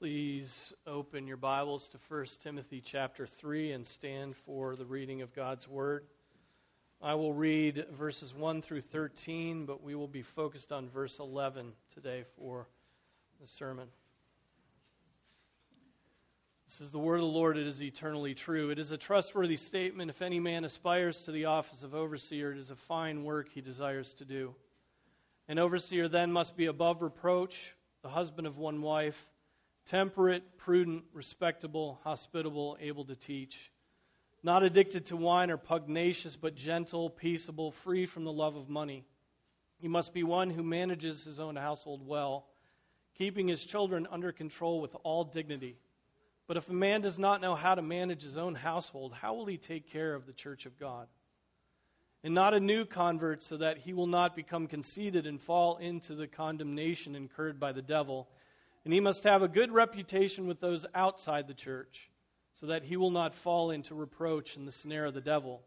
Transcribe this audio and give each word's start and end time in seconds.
Please 0.00 0.72
open 0.88 1.28
your 1.28 1.36
Bibles 1.36 1.86
to 1.86 1.98
1 2.08 2.26
Timothy 2.42 2.82
chapter 2.84 3.28
3 3.28 3.70
and 3.70 3.86
stand 3.86 4.34
for 4.34 4.74
the 4.74 4.84
reading 4.84 5.22
of 5.22 5.32
God's 5.32 5.68
Word. 5.68 6.04
I 7.00 7.14
will 7.14 7.32
read 7.32 7.86
verses 7.96 8.34
1 8.34 8.60
through 8.60 8.80
13, 8.80 9.66
but 9.66 9.84
we 9.84 9.94
will 9.94 10.08
be 10.08 10.22
focused 10.22 10.72
on 10.72 10.88
verse 10.88 11.20
11 11.20 11.74
today 11.94 12.24
for 12.36 12.66
the 13.40 13.46
sermon. 13.46 13.86
This 16.68 16.82
is 16.82 16.92
the 16.92 16.98
word 16.98 17.14
of 17.14 17.22
the 17.22 17.26
Lord. 17.28 17.56
It 17.56 17.66
is 17.66 17.80
eternally 17.80 18.34
true. 18.34 18.68
It 18.68 18.78
is 18.78 18.90
a 18.90 18.98
trustworthy 18.98 19.56
statement. 19.56 20.10
If 20.10 20.20
any 20.20 20.38
man 20.38 20.66
aspires 20.66 21.22
to 21.22 21.32
the 21.32 21.46
office 21.46 21.82
of 21.82 21.94
overseer, 21.94 22.52
it 22.52 22.58
is 22.58 22.70
a 22.70 22.76
fine 22.76 23.24
work 23.24 23.48
he 23.48 23.62
desires 23.62 24.12
to 24.14 24.26
do. 24.26 24.54
An 25.48 25.58
overseer 25.58 26.08
then 26.08 26.30
must 26.30 26.58
be 26.58 26.66
above 26.66 27.00
reproach, 27.00 27.72
the 28.02 28.10
husband 28.10 28.46
of 28.46 28.58
one 28.58 28.82
wife, 28.82 29.30
temperate, 29.86 30.58
prudent, 30.58 31.04
respectable, 31.14 32.00
hospitable, 32.04 32.76
able 32.82 33.06
to 33.06 33.16
teach, 33.16 33.72
not 34.42 34.62
addicted 34.62 35.06
to 35.06 35.16
wine 35.16 35.50
or 35.50 35.56
pugnacious, 35.56 36.36
but 36.36 36.54
gentle, 36.54 37.08
peaceable, 37.08 37.70
free 37.70 38.04
from 38.04 38.24
the 38.24 38.32
love 38.32 38.56
of 38.56 38.68
money. 38.68 39.06
He 39.80 39.88
must 39.88 40.12
be 40.12 40.22
one 40.22 40.50
who 40.50 40.62
manages 40.62 41.24
his 41.24 41.40
own 41.40 41.56
household 41.56 42.06
well, 42.06 42.44
keeping 43.16 43.48
his 43.48 43.64
children 43.64 44.06
under 44.10 44.32
control 44.32 44.82
with 44.82 44.94
all 45.02 45.24
dignity. 45.24 45.78
But 46.48 46.56
if 46.56 46.70
a 46.70 46.72
man 46.72 47.02
does 47.02 47.18
not 47.18 47.42
know 47.42 47.54
how 47.54 47.74
to 47.74 47.82
manage 47.82 48.22
his 48.22 48.38
own 48.38 48.54
household, 48.54 49.12
how 49.12 49.34
will 49.34 49.44
he 49.44 49.58
take 49.58 49.92
care 49.92 50.14
of 50.14 50.26
the 50.26 50.32
church 50.32 50.64
of 50.64 50.78
God? 50.80 51.06
And 52.24 52.34
not 52.34 52.54
a 52.54 52.58
new 52.58 52.86
convert, 52.86 53.42
so 53.42 53.58
that 53.58 53.78
he 53.78 53.92
will 53.92 54.06
not 54.06 54.34
become 54.34 54.66
conceited 54.66 55.26
and 55.26 55.40
fall 55.40 55.76
into 55.76 56.14
the 56.14 56.26
condemnation 56.26 57.14
incurred 57.14 57.60
by 57.60 57.72
the 57.72 57.82
devil. 57.82 58.28
And 58.84 58.94
he 58.94 58.98
must 58.98 59.24
have 59.24 59.42
a 59.42 59.48
good 59.48 59.70
reputation 59.70 60.48
with 60.48 60.58
those 60.58 60.86
outside 60.94 61.46
the 61.46 61.54
church, 61.54 62.10
so 62.54 62.66
that 62.66 62.84
he 62.84 62.96
will 62.96 63.10
not 63.10 63.34
fall 63.34 63.70
into 63.70 63.94
reproach 63.94 64.56
and 64.56 64.66
the 64.66 64.72
snare 64.72 65.04
of 65.04 65.14
the 65.14 65.20
devil. 65.20 65.62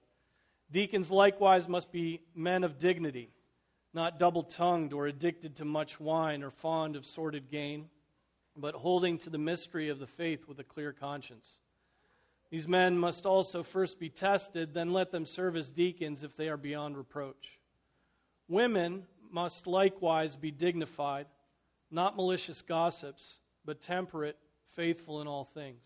Deacons 0.72 1.11
likewise 1.11 1.69
must 1.69 1.91
be 1.91 2.22
men 2.34 2.63
of 2.63 2.80
dignity, 2.80 3.30
not 3.94 4.17
double 4.17 4.44
tongued 4.44 4.94
or 4.94 5.06
addicted 5.06 5.58
to 5.58 5.66
much 5.66 6.00
wine 6.00 6.41
or 6.41 6.50
fond 6.50 6.95
of 6.95 7.06
sordid 7.06 7.52
gain 7.52 7.88
but 8.55 8.75
holding 8.75 9.17
to 9.19 9.30
the 9.30 9.38
mystery 9.38 9.89
of 9.89 9.99
the 9.99 10.07
faith 10.07 10.47
with 10.47 10.59
a 10.59 10.63
clear 10.63 10.91
conscience. 10.91 11.57
These 12.49 12.67
men 12.67 12.97
must 12.97 13.25
also 13.25 13.63
first 13.63 13.97
be 13.97 14.09
tested, 14.09 14.73
then 14.73 14.91
let 14.91 15.11
them 15.11 15.25
serve 15.25 15.55
as 15.55 15.69
deacons 15.69 16.21
if 16.21 16.35
they 16.35 16.49
are 16.49 16.57
beyond 16.57 16.97
reproach. 16.97 17.59
Women 18.49 19.03
must 19.31 19.67
likewise 19.67 20.35
be 20.35 20.52
dignified, 20.52 21.27
not 21.89 22.17
malicious 22.17 22.61
gossips, 22.61 23.38
but 23.63 23.81
temperate, 23.81 24.38
faithful 24.75 25.22
in 25.22 25.27
all 25.27 25.45
things. 25.45 25.85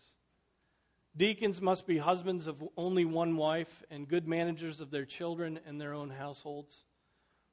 Deacons 1.16 1.62
must 1.62 1.86
be 1.86 1.98
husbands 1.98 2.46
of 2.46 2.62
only 2.76 3.04
one 3.04 3.36
wife 3.36 3.84
and 3.90 4.08
good 4.08 4.26
managers 4.26 4.80
of 4.80 4.90
their 4.90 5.04
children 5.04 5.60
and 5.66 5.80
their 5.80 5.94
own 5.94 6.10
households. 6.10 6.84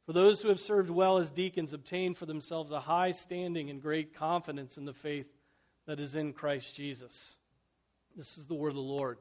For 0.06 0.12
those 0.12 0.42
who 0.42 0.50
have 0.50 0.60
served 0.60 0.90
well 0.90 1.18
as 1.18 1.30
deacons 1.30 1.72
obtain 1.72 2.14
for 2.14 2.26
themselves 2.26 2.74
a 2.74 2.82
high 2.82 3.12
standing 3.12 3.70
and 3.70 3.82
great 3.82 4.14
confidence 4.14 4.78
in 4.78 4.84
the 4.84 4.94
faith 4.94 5.28
that 5.88 6.00
is 6.00 6.14
in 6.14 6.34
Christ 6.34 6.76
Jesus. 6.76 7.36
This 8.16 8.38
is 8.38 8.46
the 8.48 8.54
word 8.54 8.70
of 8.70 8.76
the 8.76 8.82
Lord. 8.82 9.18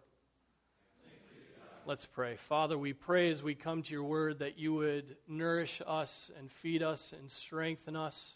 Let's 1.86 2.04
pray. 2.04 2.36
Father, 2.36 2.76
we 2.76 2.92
pray 2.92 3.30
as 3.30 3.44
we 3.44 3.54
come 3.54 3.82
to 3.84 3.92
your 3.92 4.02
word 4.02 4.40
that 4.40 4.58
you 4.58 4.74
would 4.74 5.16
nourish 5.28 5.80
us 5.86 6.32
and 6.36 6.50
feed 6.50 6.82
us 6.82 7.12
and 7.16 7.30
strengthen 7.30 7.94
us. 7.94 8.34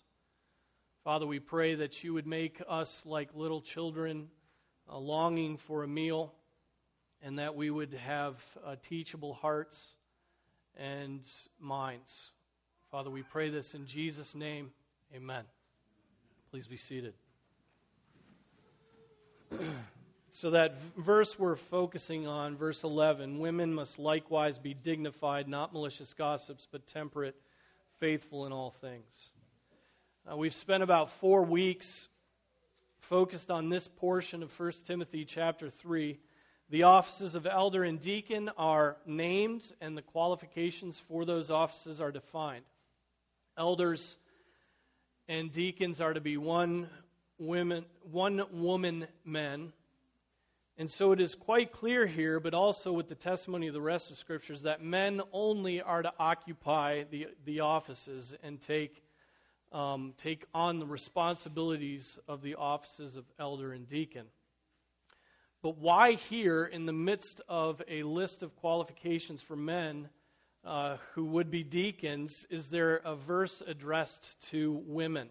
Father, 1.03 1.27
we 1.27 1.41
pray 1.41 1.75
that 1.75 2.05
you 2.05 2.15
would 2.15 2.27
make 2.28 2.63
us 2.69 3.03
like 3.05 3.31
little 3.34 3.61
children, 3.61 4.28
uh, 4.89 4.99
longing 4.99 5.57
for 5.57 5.83
a 5.83 5.89
meal, 5.89 6.33
and 7.23 7.39
that 7.41 7.57
we 7.57 7.71
would 7.71 7.95
have 7.95 8.45
uh, 8.65 8.77
teachable 8.89 9.34
hearts 9.34 9.95
and 10.77 11.23
minds. 11.61 12.33
Father, 12.97 13.11
we 13.11 13.23
pray 13.23 13.51
this 13.51 13.75
in 13.75 13.84
Jesus' 13.84 14.34
name. 14.34 14.71
Amen. 15.15 15.45
Please 16.51 16.67
be 16.67 16.79
seated. 16.79 17.12
so, 20.31 20.53
that 20.53 20.81
verse 20.97 21.39
we're 21.39 21.57
focusing 21.57 22.27
on, 22.27 22.57
verse 22.57 22.84
11 22.84 23.39
women 23.39 23.75
must 23.75 23.99
likewise 23.99 24.57
be 24.57 24.73
dignified, 24.73 25.47
not 25.47 25.75
malicious 25.75 26.15
gossips, 26.15 26.67
but 26.73 26.87
temperate, 26.87 27.37
faithful 28.01 28.47
in 28.47 28.53
all 28.55 28.71
things. 28.71 29.28
Uh, 30.27 30.34
we've 30.34 30.55
spent 30.55 30.83
about 30.83 31.11
four 31.11 31.43
weeks 31.43 32.09
focused 33.01 33.51
on 33.51 33.69
this 33.69 33.87
portion 33.87 34.43
of 34.43 34.59
1 34.59 34.73
Timothy 34.87 35.27
chapter 35.27 35.69
3. 35.69 36.19
The 36.71 36.84
offices 36.84 37.34
of 37.34 37.47
elder 37.47 37.84
and 37.84 38.01
deacon 38.01 38.51
are 38.57 38.97
named, 39.05 39.71
and 39.83 39.99
the 39.99 40.01
qualifications 40.01 40.99
for 40.99 41.27
those 41.27 41.51
offices 41.51 42.01
are 42.01 42.11
defined. 42.11 42.65
Elders 43.59 44.17
and 45.28 45.50
deacons 45.50 46.00
are 46.00 46.12
to 46.12 46.21
be 46.21 46.37
one 46.37 46.89
women, 47.39 47.87
one 48.03 48.43
woman 48.53 49.06
men. 49.25 49.72
And 50.77 50.91
so 50.91 51.12
it 51.12 51.21
is 51.21 51.34
quite 51.34 51.72
clear 51.72 52.06
here, 52.06 52.39
but 52.39 52.53
also 52.53 52.93
with 52.93 53.09
the 53.09 53.15
testimony 53.15 53.69
of 53.69 53.72
the 53.72 53.81
rest 53.81 54.11
of 54.11 54.19
scriptures, 54.19 54.62
that 54.62 54.84
men 54.84 55.22
only 55.33 55.81
are 55.81 56.03
to 56.03 56.12
occupy 56.19 57.05
the, 57.11 57.28
the 57.47 57.61
offices 57.61 58.37
and 58.43 58.61
take, 58.61 59.03
um, 59.72 60.12
take 60.19 60.45
on 60.53 60.78
the 60.78 60.87
responsibilities 60.87 62.19
of 62.28 62.43
the 62.43 62.56
offices 62.56 63.16
of 63.16 63.25
elder 63.39 63.72
and 63.72 63.89
deacon. 63.89 64.27
But 65.62 65.78
why 65.78 66.12
here, 66.12 66.66
in 66.66 66.84
the 66.84 66.93
midst 66.93 67.41
of 67.49 67.81
a 67.89 68.03
list 68.03 68.43
of 68.43 68.55
qualifications 68.55 69.41
for 69.41 69.56
men, 69.56 70.11
uh, 70.66 70.97
who 71.15 71.25
would 71.25 71.50
be 71.50 71.62
deacons, 71.62 72.44
is 72.50 72.66
there 72.66 72.97
a 73.04 73.15
verse 73.15 73.62
addressed 73.66 74.37
to 74.50 74.82
women? 74.87 75.31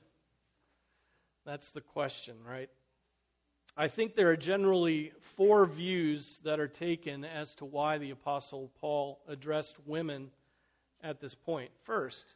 That's 1.46 1.72
the 1.72 1.82
question, 1.82 2.36
right? 2.48 2.70
I 3.78 3.90
think 3.90 4.16
there 4.16 4.30
are 4.30 4.38
generally 4.38 5.12
four 5.20 5.66
views 5.66 6.40
that 6.46 6.62
are 6.62 6.70
taken 6.70 7.26
as 7.26 7.54
to 7.56 7.66
why 7.66 7.98
the 7.98 8.12
Apostle 8.12 8.72
Paul 8.80 9.20
addressed 9.28 9.76
women 9.86 10.32
at 11.04 11.20
this 11.20 11.36
point. 11.36 11.72
First, 11.84 12.36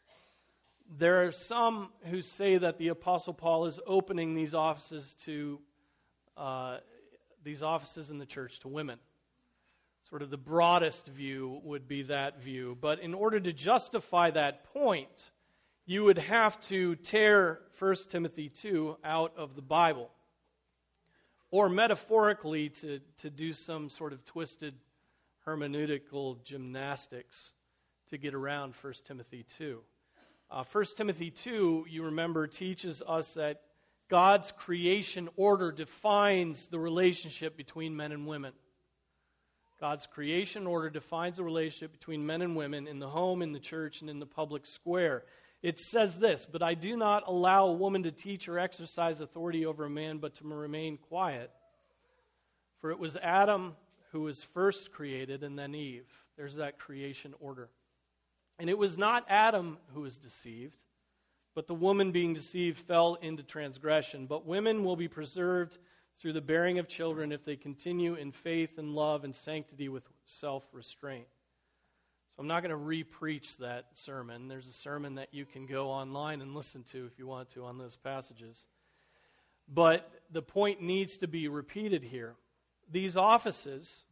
there 0.98 1.26
are 1.26 1.32
some 1.32 1.92
who 2.06 2.22
say 2.22 2.58
that 2.58 2.78
the 2.78 2.90
Apostle 2.90 3.34
Paul 3.34 3.68
is 3.68 3.80
opening 3.88 4.36
these 4.36 4.54
offices 4.54 5.16
to 5.26 5.60
uh, 6.36 6.78
these 7.44 7.64
offices 7.64 8.10
in 8.10 8.18
the 8.18 8.26
church 8.26 8.60
to 8.60 8.68
women. 8.68 9.00
Sort 10.10 10.24
of 10.24 10.32
the 10.32 10.38
broadest 10.38 11.06
view 11.06 11.62
would 11.64 11.88
be 11.88 12.02
that 12.04 12.42
view. 12.42 12.76
But 12.82 13.00
in 13.00 13.14
order 13.14 13.40
to 13.40 13.54
justify 13.54 14.32
that 14.32 14.64
point, 14.74 15.32
you 15.86 16.04
would 16.04 16.18
have 16.18 16.60
to 16.68 16.96
tear 16.96 17.60
1 17.78 17.96
Timothy 18.10 18.50
2 18.50 18.98
out 19.04 19.34
of 19.38 19.56
the 19.56 19.62
Bible. 19.62 20.10
Or 21.52 21.70
metaphorically, 21.70 22.70
to, 22.70 23.02
to 23.20 23.30
do 23.30 23.54
some 23.54 23.90
sort 23.90 24.14
of 24.14 24.26
twisted 24.26 24.74
hermeneutical 25.46 26.44
gymnastics 26.44 27.52
to 28.10 28.18
get 28.18 28.34
around 28.34 28.74
1 28.82 28.94
Timothy 29.06 29.46
2. 29.58 29.80
Uh, 30.50 30.64
1 30.72 30.86
Timothy 30.98 31.30
2, 31.30 31.86
you 31.88 32.04
remember, 32.04 32.48
teaches 32.48 33.04
us 33.08 33.36
that 33.36 33.62
God's 34.10 34.52
creation 34.52 35.30
order 35.36 35.72
defines 35.72 36.66
the 36.68 36.80
relationship 36.80 37.56
between 37.56 37.96
men 37.96 38.12
and 38.12 38.26
women. 38.26 38.54
God's 39.80 40.06
creation 40.06 40.68
order 40.68 40.90
defines 40.90 41.38
the 41.38 41.44
relationship 41.44 41.92
between 41.94 42.26
men 42.26 42.42
and 42.42 42.56
women 42.56 42.88
in 42.88 43.00
the 43.00 43.08
home, 43.08 43.42
in 43.42 43.54
the 43.54 43.60
church, 43.60 44.02
and 44.02 44.10
in 44.10 44.20
the 44.20 44.26
public 44.26 44.66
square. 44.66 45.24
It 45.62 45.80
says 45.80 46.20
this 46.20 46.46
But 46.46 46.62
I 46.62 46.74
do 46.74 46.98
not 46.98 47.24
allow 47.28 47.68
a 47.68 47.74
woman 47.74 48.04
to 48.04 48.12
teach 48.12 48.48
or 48.48 48.60
exercise 48.60 49.22
authority 49.22 49.66
over 49.66 49.86
a 49.86 49.90
man, 49.90 50.18
but 50.18 50.36
to 50.36 50.48
remain 50.48 50.98
quiet. 50.98 51.52
For 52.80 52.92
it 52.92 53.00
was 53.00 53.16
Adam 53.18 53.76
who 54.12 54.22
was 54.22 54.44
first 54.44 54.92
created, 54.92 55.44
and 55.44 55.58
then 55.58 55.76
Eve. 55.76 56.08
There's 56.36 56.56
that 56.56 56.80
creation 56.80 57.34
order. 57.40 57.70
And 58.58 58.70
it 58.70 58.78
was 58.78 58.98
not 58.98 59.26
Adam 59.30 59.78
who 59.94 60.02
was 60.02 60.18
deceived, 60.18 60.78
but 61.56 61.68
the 61.68 61.74
woman 61.74 62.12
being 62.12 62.34
deceived 62.34 62.80
fell 62.80 63.16
into 63.22 63.44
transgression. 63.44 64.26
But 64.26 64.46
women 64.46 64.84
will 64.84 64.96
be 64.96 65.08
preserved 65.08 65.78
through 66.20 66.34
the 66.34 66.42
bearing 66.42 66.80
of 66.80 66.88
children 66.88 67.32
if 67.32 67.46
they 67.46 67.56
continue 67.56 68.16
in 68.16 68.32
faith 68.32 68.78
and 68.78 68.94
love 68.94 69.24
and 69.24 69.34
sanctity 69.34 69.88
with 69.88 70.04
self 70.26 70.64
restraint. 70.74 71.28
So 72.36 72.42
I'm 72.42 72.48
not 72.48 72.62
going 72.62 72.72
to 72.72 72.76
re 72.76 73.04
preach 73.04 73.58
that 73.58 73.86
sermon. 73.94 74.48
There's 74.48 74.68
a 74.68 74.74
sermon 74.74 75.16
that 75.16 75.34
you 75.34 75.46
can 75.46 75.66
go 75.66 75.90
online 75.90 76.42
and 76.42 76.54
listen 76.54 76.84
to 76.92 77.06
if 77.06 77.18
you 77.18 77.26
want 77.26 77.50
to 77.52 77.66
on 77.66 77.78
those 77.78 77.96
passages. 77.96 78.66
But 79.72 80.12
the 80.32 80.42
point 80.42 80.82
needs 80.82 81.18
to 81.18 81.28
be 81.28 81.48
repeated 81.48 82.04
here. 82.04 82.36
these 82.92 83.16
offices, 83.16 84.04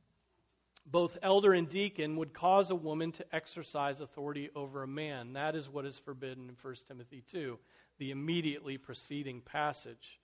both 0.86 1.18
elder 1.24 1.54
and 1.54 1.68
deacon, 1.68 2.16
would 2.18 2.32
cause 2.32 2.70
a 2.70 2.76
woman 2.76 3.12
to 3.14 3.26
exercise 3.36 4.02
authority 4.02 4.50
over 4.56 4.84
a 4.84 4.88
man. 4.88 5.34
That 5.34 5.56
is 5.56 5.68
what 5.68 5.86
is 5.86 5.98
forbidden 5.98 6.48
in 6.48 6.56
1 6.62 6.76
Timothy 6.88 7.24
2, 7.32 7.58
the 7.98 8.12
immediately 8.12 8.78
preceding 8.78 9.42
passage. 9.42 10.20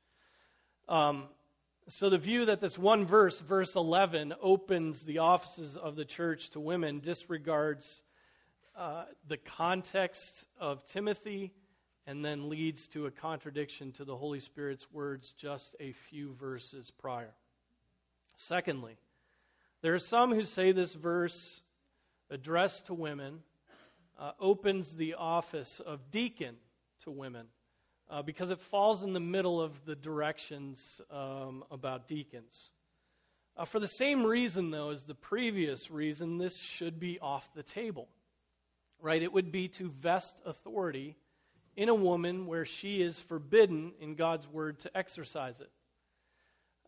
Um, 0.88 1.30
so 1.90 2.10
the 2.10 2.18
view 2.18 2.46
that 2.46 2.62
this 2.62 2.78
one 2.78 3.06
verse, 3.06 3.42
verse 3.42 3.76
11, 3.76 4.34
opens 4.42 5.04
the 5.04 5.20
offices 5.20 5.76
of 5.76 5.96
the 5.96 6.06
church 6.06 6.52
to 6.52 6.60
women 6.60 7.00
disregards 7.00 8.02
uh, 8.76 9.06
the 9.28 9.38
context 9.38 10.46
of 10.60 10.88
Timothy 10.90 11.54
and 12.08 12.24
then 12.24 12.50
leads 12.50 12.88
to 12.90 13.06
a 13.06 13.12
contradiction 13.12 13.92
to 13.94 14.06
the 14.06 14.16
Holy 14.16 14.40
Spirit's 14.40 14.92
words 14.92 15.32
just 15.32 15.76
a 15.80 15.92
few 15.92 16.34
verses 16.34 16.92
prior. 16.92 17.34
Secondly, 18.38 18.98
there 19.82 19.94
are 19.94 20.00
some 20.00 20.34
who 20.34 20.44
say 20.44 20.72
this 20.72 20.94
verse 20.94 21.62
addressed 22.30 22.88
to 22.88 22.94
women 22.94 23.40
uh, 24.18 24.32
opens 24.40 24.96
the 24.96 25.16
office 25.16 25.82
of 25.86 26.12
deacon 26.12 26.56
to 27.02 27.12
women 27.12 27.48
uh, 28.10 28.22
because 28.22 28.50
it 28.50 28.60
falls 28.60 29.04
in 29.04 29.14
the 29.14 29.20
middle 29.20 29.62
of 29.62 29.86
the 29.86 29.96
directions 29.96 31.02
um, 31.12 31.64
about 31.72 32.08
deacons. 32.08 32.70
Uh, 33.56 33.66
for 33.66 33.80
the 33.80 33.88
same 33.88 34.26
reason, 34.26 34.72
though, 34.72 34.90
as 34.90 35.04
the 35.04 35.16
previous 35.16 35.92
reason, 35.92 36.38
this 36.38 36.60
should 36.60 37.00
be 37.00 37.20
off 37.20 37.48
the 37.54 37.64
table. 37.64 38.08
Right? 39.00 39.22
It 39.22 39.34
would 39.34 39.52
be 39.52 39.68
to 39.70 39.90
vest 39.90 40.36
authority 40.46 41.18
in 41.76 41.90
a 41.90 41.96
woman 41.96 42.46
where 42.48 42.66
she 42.66 43.02
is 43.02 43.20
forbidden 43.20 43.94
in 44.00 44.16
God's 44.16 44.48
word 44.48 44.80
to 44.80 44.98
exercise 44.98 45.60
it. 45.60 45.72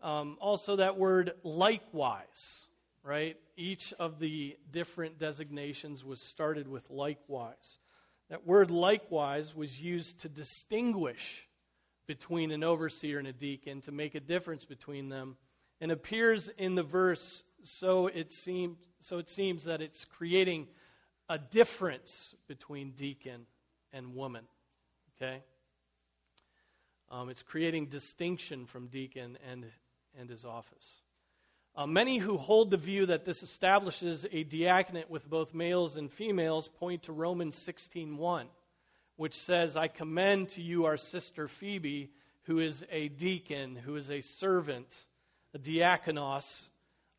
Um, 0.01 0.37
also, 0.39 0.77
that 0.77 0.97
word 0.97 1.33
likewise, 1.43 2.67
right? 3.03 3.37
Each 3.57 3.93
of 3.93 4.19
the 4.19 4.55
different 4.71 5.17
designations 5.17 6.05
was 6.05 6.21
started 6.21 6.67
with 6.67 6.89
likewise. 6.89 7.79
That 8.29 8.45
word 8.45 8.71
likewise 8.71 9.55
was 9.55 9.81
used 9.81 10.19
to 10.21 10.29
distinguish 10.29 11.47
between 12.07 12.51
an 12.51 12.63
overseer 12.63 13.19
and 13.19 13.27
a 13.27 13.33
deacon, 13.33 13.81
to 13.81 13.91
make 13.91 14.15
a 14.15 14.19
difference 14.19 14.65
between 14.65 15.09
them, 15.09 15.37
and 15.81 15.91
appears 15.91 16.49
in 16.57 16.75
the 16.75 16.83
verse 16.83 17.43
so 17.63 18.07
it 18.07 18.31
seems, 18.31 18.77
so 19.01 19.17
it 19.17 19.29
seems 19.29 19.65
that 19.65 19.81
it's 19.81 20.05
creating 20.05 20.67
a 21.29 21.37
difference 21.37 22.35
between 22.47 22.91
deacon 22.91 23.45
and 23.91 24.15
woman. 24.15 24.45
Okay? 25.15 25.41
Um, 27.09 27.29
it's 27.29 27.43
creating 27.43 27.87
distinction 27.87 28.65
from 28.65 28.87
deacon 28.87 29.37
and, 29.49 29.65
and 30.19 30.29
his 30.29 30.45
office. 30.45 31.01
Uh, 31.77 31.85
many 31.85 32.19
who 32.19 32.37
hold 32.37 32.71
the 32.71 32.77
view 32.77 33.05
that 33.05 33.25
this 33.25 33.43
establishes 33.43 34.25
a 34.31 34.45
diaconate 34.45 35.09
with 35.09 35.29
both 35.29 35.53
males 35.53 35.97
and 35.97 36.09
females 36.09 36.69
point 36.69 37.03
to 37.03 37.11
Romans 37.11 37.53
16:1, 37.53 38.47
which 39.17 39.33
says, 39.33 39.75
"I 39.75 39.89
commend 39.89 40.47
to 40.51 40.61
you 40.61 40.85
our 40.85 40.95
sister 40.95 41.49
Phoebe, 41.49 42.13
who 42.43 42.59
is 42.59 42.85
a 42.89 43.09
deacon, 43.09 43.75
who 43.75 43.97
is 43.97 44.09
a 44.09 44.21
servant, 44.21 45.05
a 45.53 45.59
diaconos 45.59 46.69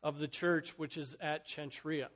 of 0.01 0.17
the 0.17 0.27
church 0.27 0.75
which 0.79 0.97
is 0.97 1.13
at 1.19 1.45
Cenchrea." 1.45 2.09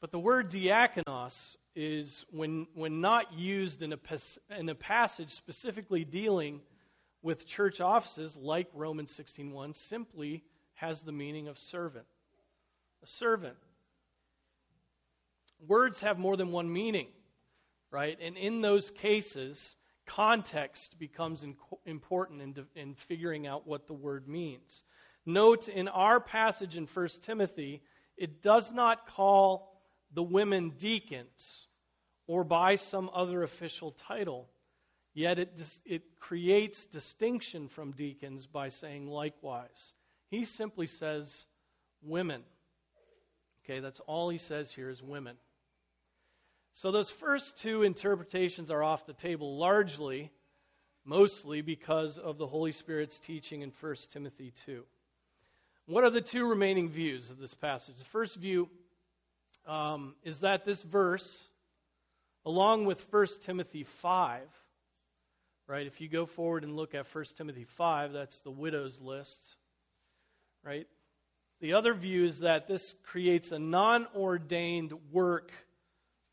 But 0.00 0.12
the 0.12 0.18
word 0.18 0.48
diaconos 0.48 1.56
is 1.74 2.24
when, 2.30 2.68
when 2.72 3.02
not 3.02 3.34
used 3.34 3.82
in 3.82 3.92
a, 3.92 3.98
in 4.48 4.70
a 4.70 4.74
passage 4.74 5.32
specifically 5.32 6.06
dealing 6.06 6.62
with 7.20 7.46
church 7.46 7.82
offices 7.82 8.34
like 8.34 8.70
Romans 8.72 9.12
16:1 9.12 9.74
simply 9.74 10.42
has 10.78 11.02
the 11.02 11.12
meaning 11.12 11.48
of 11.48 11.58
servant. 11.58 12.06
A 13.02 13.06
servant. 13.06 13.56
Words 15.66 16.00
have 16.00 16.18
more 16.18 16.36
than 16.36 16.52
one 16.52 16.72
meaning, 16.72 17.08
right? 17.90 18.16
And 18.20 18.36
in 18.36 18.60
those 18.60 18.92
cases, 18.92 19.74
context 20.06 20.96
becomes 20.98 21.44
important 21.84 22.42
in, 22.42 22.66
in 22.76 22.94
figuring 22.94 23.46
out 23.46 23.66
what 23.66 23.88
the 23.88 23.92
word 23.92 24.28
means. 24.28 24.84
Note 25.26 25.68
in 25.68 25.88
our 25.88 26.20
passage 26.20 26.76
in 26.76 26.86
1 26.86 27.08
Timothy, 27.22 27.82
it 28.16 28.40
does 28.40 28.72
not 28.72 29.08
call 29.08 29.82
the 30.14 30.22
women 30.22 30.70
deacons 30.78 31.66
or 32.28 32.44
by 32.44 32.76
some 32.76 33.10
other 33.12 33.42
official 33.42 33.90
title. 33.90 34.48
Yet 35.12 35.40
it, 35.40 35.60
it 35.84 36.02
creates 36.20 36.86
distinction 36.86 37.66
from 37.66 37.90
deacons 37.90 38.46
by 38.46 38.68
saying 38.68 39.08
likewise. 39.08 39.92
He 40.30 40.44
simply 40.44 40.86
says 40.86 41.46
women. 42.02 42.42
Okay, 43.64 43.80
that's 43.80 44.00
all 44.00 44.28
he 44.28 44.38
says 44.38 44.72
here 44.72 44.90
is 44.90 45.02
women. 45.02 45.36
So 46.72 46.90
those 46.90 47.10
first 47.10 47.58
two 47.60 47.82
interpretations 47.82 48.70
are 48.70 48.82
off 48.82 49.06
the 49.06 49.12
table 49.12 49.56
largely, 49.58 50.30
mostly 51.04 51.60
because 51.60 52.18
of 52.18 52.38
the 52.38 52.46
Holy 52.46 52.72
Spirit's 52.72 53.18
teaching 53.18 53.62
in 53.62 53.72
1 53.80 53.94
Timothy 54.12 54.52
2. 54.64 54.84
What 55.86 56.04
are 56.04 56.10
the 56.10 56.20
two 56.20 56.46
remaining 56.46 56.88
views 56.88 57.30
of 57.30 57.38
this 57.38 57.54
passage? 57.54 57.96
The 57.96 58.04
first 58.04 58.36
view 58.36 58.68
um, 59.66 60.14
is 60.22 60.40
that 60.40 60.64
this 60.64 60.82
verse 60.82 61.48
along 62.48 62.86
with 62.86 63.12
1 63.12 63.26
Timothy 63.42 63.84
5, 63.84 64.40
right? 65.66 65.86
If 65.86 66.00
you 66.00 66.08
go 66.08 66.24
forward 66.24 66.64
and 66.64 66.76
look 66.76 66.94
at 66.94 67.06
1 67.14 67.24
Timothy 67.36 67.64
5, 67.64 68.12
that's 68.12 68.40
the 68.40 68.50
widow's 68.50 69.02
list, 69.02 69.56
right? 70.64 70.86
The 71.60 71.72
other 71.72 71.94
view 71.94 72.24
is 72.24 72.40
that 72.40 72.68
this 72.68 72.94
creates 73.04 73.52
a 73.52 73.58
non 73.58 74.06
ordained 74.14 74.92
work 75.10 75.50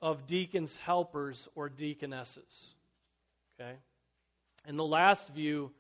of 0.01 0.27
deacons' 0.27 0.75
helpers 0.75 1.48
or 1.56 1.69
deaconesses. 1.69 2.75
Okay? 3.60 3.75
And 4.66 4.77
the 4.77 4.86
last 4.86 5.30
view 5.30 5.72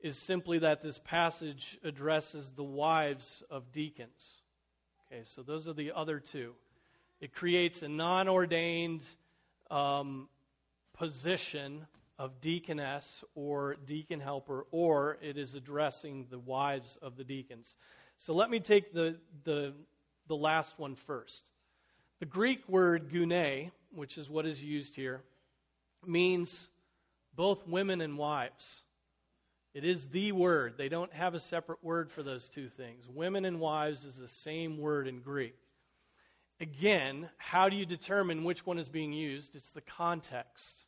is 0.00 0.18
simply 0.18 0.58
that 0.60 0.82
this 0.82 0.98
passage 0.98 1.78
addresses 1.84 2.50
the 2.50 2.64
wives 2.64 3.42
of 3.50 3.72
deacons. 3.72 4.42
Okay, 5.06 5.22
so 5.24 5.42
those 5.42 5.68
are 5.68 5.72
the 5.72 5.92
other 5.92 6.18
two. 6.18 6.54
It 7.20 7.32
creates 7.32 7.82
a 7.82 7.88
non 7.88 8.28
ordained 8.28 9.02
um, 9.70 10.28
position 10.92 11.86
of 12.22 12.40
deaconess 12.40 13.24
or 13.34 13.74
deacon 13.84 14.20
helper, 14.20 14.64
or 14.70 15.18
it 15.20 15.36
is 15.36 15.56
addressing 15.56 16.24
the 16.30 16.38
wives 16.38 16.96
of 17.02 17.16
the 17.16 17.24
deacons. 17.24 17.74
So 18.16 18.32
let 18.32 18.48
me 18.48 18.60
take 18.60 18.94
the, 18.94 19.16
the, 19.42 19.72
the 20.28 20.36
last 20.36 20.78
one 20.78 20.94
first. 20.94 21.50
The 22.20 22.26
Greek 22.26 22.68
word 22.68 23.10
gune, 23.10 23.72
which 23.92 24.18
is 24.18 24.30
what 24.30 24.46
is 24.46 24.62
used 24.62 24.94
here, 24.94 25.22
means 26.06 26.68
both 27.34 27.66
women 27.66 28.00
and 28.00 28.16
wives. 28.16 28.82
It 29.74 29.84
is 29.84 30.06
the 30.06 30.30
word. 30.30 30.74
They 30.76 30.88
don't 30.88 31.12
have 31.12 31.34
a 31.34 31.40
separate 31.40 31.82
word 31.82 32.08
for 32.08 32.22
those 32.22 32.48
two 32.48 32.68
things. 32.68 33.08
Women 33.08 33.44
and 33.44 33.58
wives 33.58 34.04
is 34.04 34.14
the 34.14 34.28
same 34.28 34.78
word 34.78 35.08
in 35.08 35.22
Greek. 35.22 35.56
Again, 36.60 37.30
how 37.38 37.68
do 37.68 37.74
you 37.74 37.84
determine 37.84 38.44
which 38.44 38.64
one 38.64 38.78
is 38.78 38.88
being 38.88 39.12
used? 39.12 39.56
It's 39.56 39.72
the 39.72 39.80
context. 39.80 40.86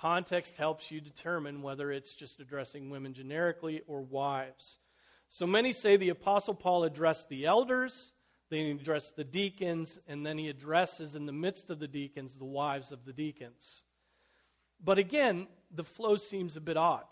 Context 0.00 0.56
helps 0.56 0.90
you 0.90 1.00
determine 1.00 1.60
whether 1.60 1.92
it's 1.92 2.14
just 2.14 2.40
addressing 2.40 2.88
women 2.88 3.12
generically 3.12 3.82
or 3.86 4.00
wives. 4.00 4.78
So 5.28 5.46
many 5.46 5.72
say 5.72 5.96
the 5.96 6.08
Apostle 6.08 6.54
Paul 6.54 6.84
addressed 6.84 7.28
the 7.28 7.44
elders, 7.44 8.12
then 8.48 8.60
he 8.60 8.70
addressed 8.70 9.16
the 9.16 9.24
deacons, 9.24 9.98
and 10.08 10.24
then 10.24 10.38
he 10.38 10.48
addresses 10.48 11.14
in 11.14 11.26
the 11.26 11.32
midst 11.32 11.68
of 11.68 11.78
the 11.78 11.86
deacons 11.86 12.34
the 12.34 12.46
wives 12.46 12.92
of 12.92 13.04
the 13.04 13.12
deacons. 13.12 13.82
But 14.82 14.98
again, 14.98 15.46
the 15.70 15.84
flow 15.84 16.16
seems 16.16 16.56
a 16.56 16.60
bit 16.60 16.78
odd. 16.78 17.04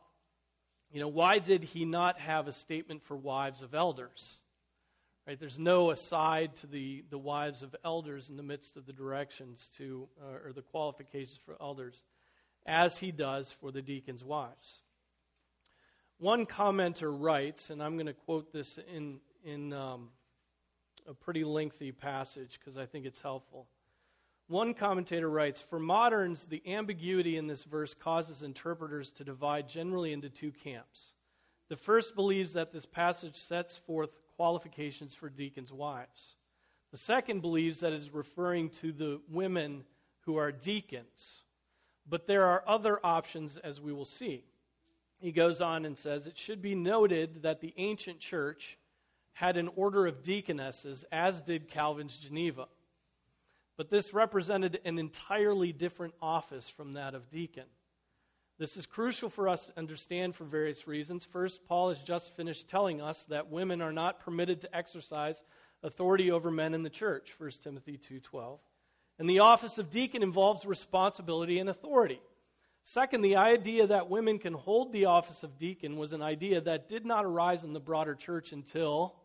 You 0.91 1.01
know, 1.01 1.09
why 1.09 1.39
did 1.39 1.65
he 1.65 1.85
not 1.85 2.19
have 2.19 2.49
a 2.49 2.53
statement 2.53 3.03
for 3.03 3.17
wives 3.17 3.61
of 3.61 3.75
elders? 3.75 4.39
Right? 5.27 5.39
There's 5.39 5.59
no 5.59 5.91
aside 5.91 6.57
to 6.57 6.67
the, 6.67 7.05
the 7.11 7.19
wives 7.19 7.61
of 7.63 7.77
elders 7.85 8.31
in 8.31 8.39
the 8.39 8.43
midst 8.43 8.79
of 8.79 8.87
the 8.87 8.95
directions 8.95 9.69
to, 9.77 10.09
uh, 10.23 10.47
or 10.49 10.53
the 10.55 10.63
qualifications 10.63 11.39
for 11.45 11.55
elders, 11.61 12.03
as 12.69 12.99
he 12.99 13.11
does 13.11 13.51
for 13.51 13.73
the 13.73 13.83
deacons' 13.83 14.23
wives. 14.23 14.83
One 16.19 16.47
commenter 16.47 17.11
writes, 17.13 17.71
and 17.71 17.83
I'm 17.83 17.95
going 17.95 18.07
to 18.07 18.13
quote 18.13 18.53
this 18.53 18.79
in, 18.95 19.21
in 19.45 19.73
um, 19.73 20.11
a 21.09 21.15
pretty 21.15 21.45
lengthy 21.45 21.91
passage 21.91 22.59
because 22.61 22.77
I 22.77 22.87
think 22.87 23.07
it's 23.07 23.21
helpful. 23.21 23.67
One 24.49 24.75
commentator 24.75 25.29
writes 25.29 25.61
For 25.61 25.79
moderns, 25.79 26.47
the 26.47 26.63
ambiguity 26.67 27.37
in 27.37 27.47
this 27.47 27.65
verse 27.65 27.95
causes 27.95 28.43
interpreters 28.43 29.11
to 29.13 29.25
divide 29.25 29.69
generally 29.69 30.13
into 30.13 30.29
two 30.29 30.53
camps. 30.53 31.13
The 31.69 31.77
first 31.77 32.15
believes 32.15 32.55
that 32.55 32.73
this 32.73 32.87
passage 32.87 33.37
sets 33.37 33.77
forth 33.77 34.11
qualifications 34.37 35.15
for 35.15 35.29
deacons' 35.29 35.73
wives. 35.73 36.37
The 36.91 36.99
second 36.99 37.41
believes 37.43 37.81
that 37.81 37.93
it 37.93 38.01
is 38.01 38.13
referring 38.13 38.71
to 38.71 38.93
the 38.93 39.21
women 39.29 39.85
who 40.21 40.37
are 40.37 40.51
deacons. 40.51 41.43
But 42.09 42.27
there 42.27 42.47
are 42.47 42.65
other 42.67 43.05
options, 43.05 43.57
as 43.57 43.81
we 43.81 43.93
will 43.93 44.05
see. 44.05 44.45
He 45.21 45.33
goes 45.33 45.61
on 45.61 45.85
and 45.85 45.99
says, 45.99 46.27
It 46.27 46.39
should 46.39 46.63
be 46.63 46.75
noted 46.75 47.43
that 47.43 47.61
the 47.61 47.75
ancient 47.77 48.21
church 48.21 48.79
had 49.33 49.57
an 49.57 49.69
order 49.77 50.07
of 50.07 50.23
deaconesses, 50.23 51.05
as 51.13 51.43
did 51.43 51.69
Calvin's 51.69 52.17
Geneva. 52.17 52.69
But 53.77 53.91
this 53.91 54.13
represented 54.13 54.81
an 54.85 54.99
entirely 54.99 55.73
different 55.73 56.15
office 56.21 56.69
from 56.69 56.93
that 56.93 57.15
of 57.15 57.31
deacon. 57.31 57.67
This 58.59 58.77
is 58.77 58.87
crucial 58.87 59.31
for 59.31 59.49
us 59.49 59.67
to 59.67 59.79
understand 59.79 60.35
for 60.35 60.45
various 60.45 60.89
reasons. 60.89 61.25
First, 61.25 61.65
Paul 61.65 61.91
has 61.91 62.03
just 62.03 62.35
finished 62.35 62.69
telling 62.69 63.01
us 63.01 63.23
that 63.25 63.51
women 63.51 63.81
are 63.81 63.93
not 63.93 64.19
permitted 64.19 64.61
to 64.63 64.77
exercise 64.77 65.45
authority 65.85 66.33
over 66.33 66.51
men 66.51 66.75
in 66.75 66.83
the 66.83 66.91
church, 66.91 67.33
1 67.39 67.63
Timothy 67.63 67.97
2:12. 67.97 68.59
And 69.19 69.29
the 69.29 69.41
office 69.41 69.79
of 69.79 69.91
deacon 69.91 70.23
involves 70.23 70.65
responsibility 70.65 71.59
and 71.59 71.69
authority. 71.69 72.21
Second, 72.85 73.23
the 73.23 73.37
idea 73.37 73.87
that 73.87 74.09
women 74.09 74.39
can 74.39 74.55
hold 74.55 74.93
the 74.93 75.07
office 75.07 75.43
of 75.43 75.59
deacon 75.59 75.97
was 75.97 76.13
an 76.13 76.23
idea 76.23 76.61
that 76.61 76.89
did 76.89 77.05
not 77.05 77.25
arise 77.25 77.65
in 77.65 77.73
the 77.73 77.81
broader 77.81 78.15
church 78.15 78.53
until 78.53 79.17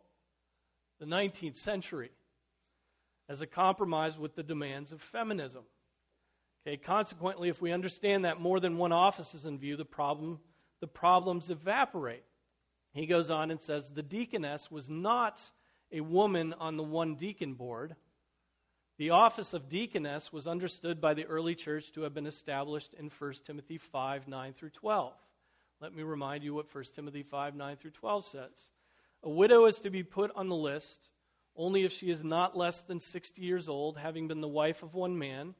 the 0.99 1.05
19th 1.05 1.57
century 1.57 2.11
as 3.29 3.41
a 3.41 3.47
compromise 3.47 4.17
with 4.17 4.35
the 4.35 4.43
demands 4.43 4.91
of 4.91 5.01
feminism. 5.01 5.63
Okay, 6.65 6.77
consequently, 6.77 7.49
if 7.49 7.61
we 7.61 7.71
understand 7.71 8.25
that 8.25 8.39
more 8.39 8.59
than 8.59 8.77
one 8.77 8.91
office 8.91 9.33
is 9.33 9.45
in 9.45 9.57
view, 9.59 9.75
the 9.75 9.85
problem 9.85 10.39
the 10.83 10.87
problems 10.87 11.49
evaporate. 11.49 12.25
He 12.91 13.05
goes 13.05 13.29
on 13.29 13.51
and 13.51 13.61
says 13.61 13.89
the 13.89 14.03
deaconess 14.03 14.69
was 14.69 14.89
not 14.89 15.41
a 15.93 16.01
woman 16.01 16.53
on 16.59 16.75
the 16.75 16.83
one 16.83 17.15
deacon 17.15 17.53
board. 17.53 17.95
The 19.03 19.09
office 19.09 19.53
of 19.53 19.67
deaconess 19.67 20.31
was 20.31 20.47
understood 20.47 21.01
by 21.01 21.13
the 21.13 21.25
early 21.25 21.55
church 21.55 21.91
to 21.91 22.03
have 22.03 22.13
been 22.13 22.25
established 22.25 22.93
in 22.93 23.11
1 23.19 23.33
Timothy 23.45 23.77
5 23.77 24.29
9 24.29 24.53
through 24.53 24.69
12. 24.69 25.11
Let 25.81 25.93
me 25.93 26.03
remind 26.03 26.41
you 26.41 26.53
what 26.53 26.73
1 26.73 26.85
Timothy 26.95 27.21
5 27.21 27.53
9 27.53 27.75
through 27.75 27.91
12 27.91 28.25
says. 28.25 28.69
A 29.21 29.29
widow 29.29 29.65
is 29.65 29.81
to 29.81 29.89
be 29.89 30.03
put 30.03 30.31
on 30.37 30.47
the 30.47 30.55
list 30.55 31.09
only 31.57 31.83
if 31.83 31.91
she 31.91 32.11
is 32.11 32.23
not 32.23 32.55
less 32.55 32.79
than 32.79 33.01
60 33.01 33.41
years 33.41 33.67
old, 33.67 33.97
having 33.97 34.29
been 34.29 34.39
the 34.39 34.47
wife 34.47 34.83
of 34.83 34.93
one 34.93 35.17
man, 35.17 35.53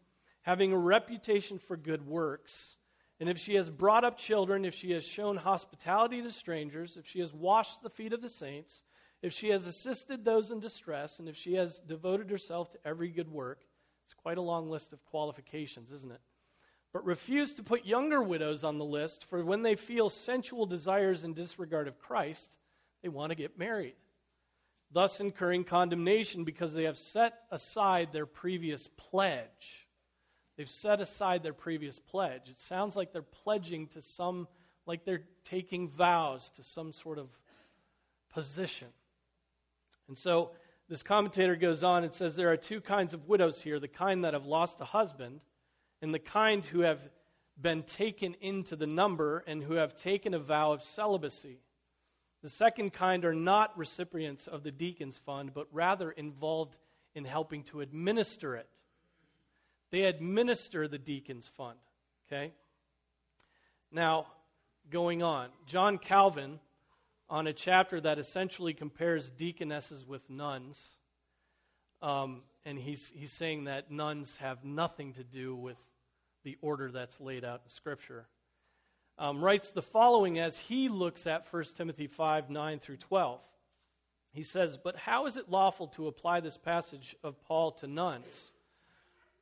having 0.44 0.72
a 0.72 0.78
reputation 0.78 1.60
for 1.60 1.76
good 1.76 2.08
works, 2.08 2.78
and 3.20 3.28
if 3.28 3.38
she 3.38 3.56
has 3.56 3.70
brought 3.70 4.06
up 4.06 4.18
children, 4.18 4.64
if 4.64 4.74
she 4.74 4.92
has 4.92 5.04
shown 5.04 5.36
hospitality 5.36 6.22
to 6.22 6.32
strangers, 6.32 6.96
if 6.96 7.06
she 7.06 7.20
has 7.20 7.34
washed 7.34 7.84
the 7.84 7.90
feet 7.90 8.14
of 8.14 8.22
the 8.22 8.30
saints, 8.30 8.84
if 9.24 9.32
she 9.32 9.50
has 9.50 9.66
assisted 9.66 10.26
those 10.26 10.52
in 10.52 10.60
distress, 10.60 11.18
and 11.18 11.30
if 11.30 11.38
she 11.38 11.54
has 11.54 11.80
devoted 11.80 12.30
herself 12.30 12.70
to 12.74 12.78
every 12.86 13.10
good 13.10 13.32
work, 13.32 13.62
it's 14.06 14.14
quite 14.14 14.38
a 14.38 14.42
long 14.42 14.70
list 14.70 14.92
of 14.92 15.04
qualifications, 15.06 15.94
isn't 15.94 16.12
it? 16.12 16.20
But 16.92 17.06
refuse 17.06 17.54
to 17.56 17.64
put 17.64 17.86
younger 17.86 18.22
widows 18.22 18.66
on 18.66 18.78
the 18.78 18.86
list, 18.86 19.24
for 19.26 19.44
when 19.44 19.62
they 19.62 19.76
feel 19.76 20.10
sensual 20.10 20.66
desires 20.66 21.24
in 21.24 21.34
disregard 21.34 21.88
of 21.88 21.98
Christ, 21.98 22.58
they 23.02 23.08
want 23.08 23.30
to 23.30 23.36
get 23.36 23.58
married, 23.58 23.96
thus 24.92 25.22
incurring 25.22 25.64
condemnation 25.64 26.44
because 26.44 26.74
they 26.74 26.84
have 26.84 26.98
set 26.98 27.34
aside 27.50 28.12
their 28.12 28.26
previous 28.26 28.90
pledge. 28.98 29.88
They've 30.58 30.70
set 30.70 31.00
aside 31.00 31.44
their 31.44 31.54
previous 31.54 31.98
pledge. 31.98 32.50
It 32.50 32.60
sounds 32.60 32.98
like 32.98 33.14
they're 33.14 33.22
pledging 33.22 33.88
to 33.88 34.02
some, 34.02 34.50
like 34.86 35.06
they're 35.06 35.24
taking 35.46 35.88
vows 35.88 36.50
to 36.58 36.64
some 36.64 36.92
sort 36.92 37.20
of 37.20 37.30
position. 38.34 38.90
And 40.08 40.18
so 40.18 40.52
this 40.90 41.04
commentator 41.04 41.56
goes 41.56 41.84
on 41.84 42.04
and 42.04 42.14
says 42.14 42.36
there 42.36 42.52
are 42.52 42.58
two 42.58 42.82
kinds 42.82 43.14
of 43.14 43.28
widows 43.28 43.62
here 43.62 43.80
the 43.80 43.88
kind 43.88 44.24
that 44.24 44.34
have 44.34 44.46
lost 44.46 44.82
a 44.82 44.86
husband, 44.86 45.42
and 46.02 46.14
the 46.14 46.20
kind 46.20 46.66
who 46.66 46.82
have 46.82 47.00
been 47.60 47.84
taken 47.84 48.36
into 48.42 48.76
the 48.76 48.88
number 48.88 49.44
and 49.48 49.64
who 49.64 49.76
have 49.76 49.96
taken 49.96 50.34
a 50.34 50.40
vow 50.40 50.72
of 50.72 50.84
celibacy. 50.84 51.60
The 52.42 52.50
second 52.50 52.92
kind 52.92 53.24
are 53.24 53.34
not 53.34 53.78
recipients 53.78 54.48
of 54.48 54.64
the 54.64 54.72
deacon's 54.72 55.18
fund, 55.18 55.54
but 55.54 55.68
rather 55.72 56.12
involved 56.12 56.76
in 57.16 57.24
helping 57.24 57.64
to 57.64 57.82
administer 57.82 58.56
it. 58.56 58.68
They 59.92 60.04
administer 60.04 60.88
the 60.88 60.98
deacon's 60.98 61.48
fund. 61.48 61.78
Okay? 62.28 62.52
Now, 63.92 64.28
going 64.90 65.24
on, 65.24 65.50
John 65.68 65.98
Calvin 65.98 66.60
on 67.34 67.48
a 67.48 67.54
chapter 67.54 68.00
that 68.00 68.20
essentially 68.20 68.76
compares 68.76 69.32
deaconesses 69.32 70.06
with 70.06 70.30
nuns. 70.30 70.80
Um, 72.00 72.44
and 72.64 72.78
he's, 72.78 73.12
he's 73.12 73.32
saying 73.32 73.64
that 73.64 73.90
nuns 73.90 74.38
have 74.38 74.64
nothing 74.64 75.14
to 75.14 75.24
do 75.24 75.56
with 75.56 75.78
the 76.44 76.60
order 76.62 76.92
that's 76.92 77.20
laid 77.20 77.44
out 77.44 77.62
in 77.66 77.72
Scripture. 77.72 78.28
Um, 79.18 79.44
writes 79.44 79.72
the 79.72 79.82
following 79.82 80.38
as 80.38 80.60
he 80.60 80.90
looks 80.90 81.26
at 81.26 81.52
1 81.52 81.64
Timothy 81.76 82.06
5 82.06 82.52
9 82.52 82.78
through 82.78 82.98
12. 82.98 83.40
He 84.32 84.44
says, 84.44 84.78
But 84.78 84.96
how 84.96 85.26
is 85.26 85.36
it 85.36 85.50
lawful 85.50 85.88
to 85.88 86.06
apply 86.06 86.40
this 86.40 86.58
passage 86.58 87.16
of 87.24 87.42
Paul 87.42 87.72
to 87.72 87.88
nuns? 87.88 88.52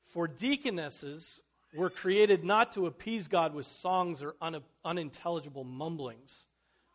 For 0.06 0.30
deaconesses 0.30 1.42
were 1.76 1.90
created 1.90 2.46
not 2.46 2.72
to 2.72 2.86
appease 2.86 3.28
God 3.28 3.54
with 3.54 3.66
songs 3.66 4.24
or 4.24 4.36
un- 4.42 4.64
unintelligible 4.86 5.66
mumblings 5.66 6.46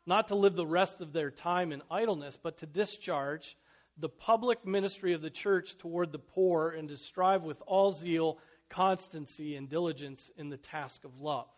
not 0.07 0.29
to 0.29 0.35
live 0.37 0.55
the 0.55 0.67
rest 0.67 1.01
of 1.01 1.13
their 1.13 1.31
time 1.31 1.73
in 1.73 1.83
idleness, 1.91 2.39
but 2.41 2.59
to 2.59 2.67
discharge 2.67 3.57
the 3.99 4.09
public 4.09 4.65
ministry 4.65 5.13
of 5.13 5.23
the 5.23 5.31
church 5.31 5.77
toward 5.79 6.13
the 6.13 6.19
poor 6.19 6.71
and 6.71 6.89
to 6.89 6.97
strive 6.97 7.43
with 7.43 7.61
all 7.67 7.93
zeal, 7.93 8.39
constancy, 8.69 9.57
and 9.57 9.69
diligence 9.69 10.31
in 10.37 10.49
the 10.49 10.57
task 10.57 11.05
of 11.05 11.21
love. 11.21 11.49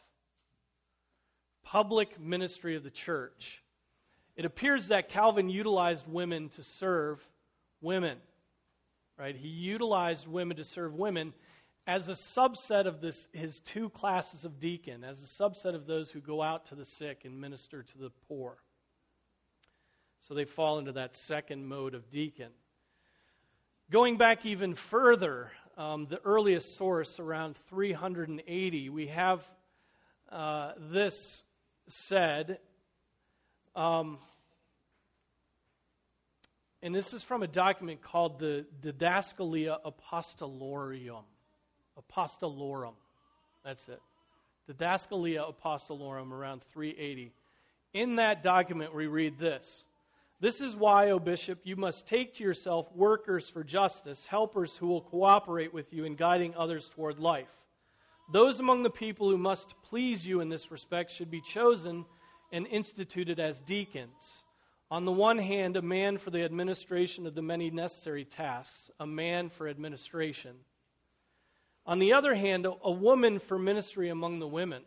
Public 1.63 2.19
ministry 2.19 2.77
of 2.77 2.85
the 2.85 2.91
church. 2.91 3.63
It 4.37 4.45
appears 4.45 4.89
that 4.89 5.09
Calvin 5.09 5.51
utilized 5.51 6.07
women 6.07 6.49
to 6.51 6.63
serve 6.63 7.27
women. 7.81 8.19
Right? 9.19 9.35
He 9.35 9.49
utilized 9.49 10.29
women 10.29 10.57
to 10.59 10.65
serve 10.65 10.95
women 10.95 11.35
as 11.89 12.11
a 12.11 12.13
subset 12.13 12.87
of 12.87 13.01
this, 13.01 13.29
his 13.33 13.61
two 13.61 13.89
classes 13.89 14.45
of 14.45 14.61
deacon, 14.61 15.03
as 15.05 15.19
a 15.23 15.43
subset 15.43 15.75
of 15.75 15.87
those 15.87 16.11
who 16.11 16.21
go 16.21 16.43
out 16.43 16.67
to 16.67 16.75
the 16.75 16.85
sick 16.85 17.23
and 17.25 17.41
minister 17.41 17.83
to 17.83 17.99
the 17.99 18.11
poor. 18.29 18.59
So 20.21 20.35
they 20.35 20.45
fall 20.45 20.79
into 20.79 20.93
that 20.93 21.17
second 21.17 21.67
mode 21.67 21.95
of 21.95 22.11
deacon. 22.11 22.51
Going 23.91 24.19
back 24.19 24.45
even 24.45 24.75
further, 24.75 25.51
um, 25.79 26.07
the 26.11 26.21
earliest 26.27 26.77
source, 26.77 27.19
around 27.19 27.57
380, 27.71 28.91
we 28.91 29.07
have 29.07 29.43
uh, 30.31 30.73
this 30.91 31.43
said. 31.89 32.59
Um, 33.75 34.19
and 36.83 36.95
this 36.95 37.15
is 37.15 37.23
from 37.23 37.43
a 37.43 37.49
document 37.49 38.03
called 38.03 38.41
the 38.41 38.67
Didascalia 38.83 39.79
Apostolorum. 39.87 41.25
Apostolorum. 41.99 42.95
That's 43.65 43.89
it. 43.89 44.01
The 44.67 44.75
Didascalia 44.75 45.53
Apostolorum, 45.53 46.33
around 46.33 46.63
380. 46.73 47.33
In 47.95 48.17
that 48.17 48.43
document, 48.43 48.95
we 48.95 49.07
read 49.07 49.39
this 49.39 49.85
This 50.41 50.61
is 50.61 50.77
why, 50.77 51.11
O 51.11 51.19
bishop, 51.19 51.61
you 51.65 51.77
must 51.77 52.07
take 52.07 52.35
to 52.35 52.45
yourself 52.45 52.91
workers 52.95 53.49
for 53.49 53.65
justice, 53.65 54.25
helpers 54.25 54.77
who 54.77 54.87
will 54.87 55.01
cooperate 55.01 55.73
with 55.73 55.93
you 55.93 56.05
in 56.05 56.15
guiding 56.15 56.55
others 56.57 56.89
toward 56.89 57.19
life. 57.19 57.53
Those 58.31 58.61
among 58.61 58.83
the 58.83 58.91
people 58.91 59.31
who 59.31 59.39
must 59.39 59.75
please 59.83 60.27
you 60.27 60.41
in 60.41 60.51
this 60.51 60.71
respect 60.71 61.11
should 61.11 61.31
be 61.31 61.41
chosen 61.41 62.05
and 62.53 62.67
instituted 62.67 63.41
as 63.41 63.61
deacons. 63.61 64.45
On 64.91 65.05
the 65.05 65.13
one 65.13 65.39
hand, 65.39 65.77
a 65.77 65.83
man 65.83 66.19
for 66.19 66.31
the 66.31 66.45
administration 66.45 67.27
of 67.27 67.35
the 67.35 67.43
many 67.43 67.71
necessary 67.71 68.25
tasks, 68.25 68.91
a 69.01 69.07
man 69.07 69.49
for 69.51 69.69
administration. 69.69 70.57
On 71.89 71.99
the 71.99 72.13
other 72.13 72.35
hand, 72.35 72.67
a, 72.67 72.91
woman 72.93 73.39
for 73.39 73.59
ministry 73.59 74.11
among 74.11 74.41
the 74.41 74.47
women. 74.47 74.83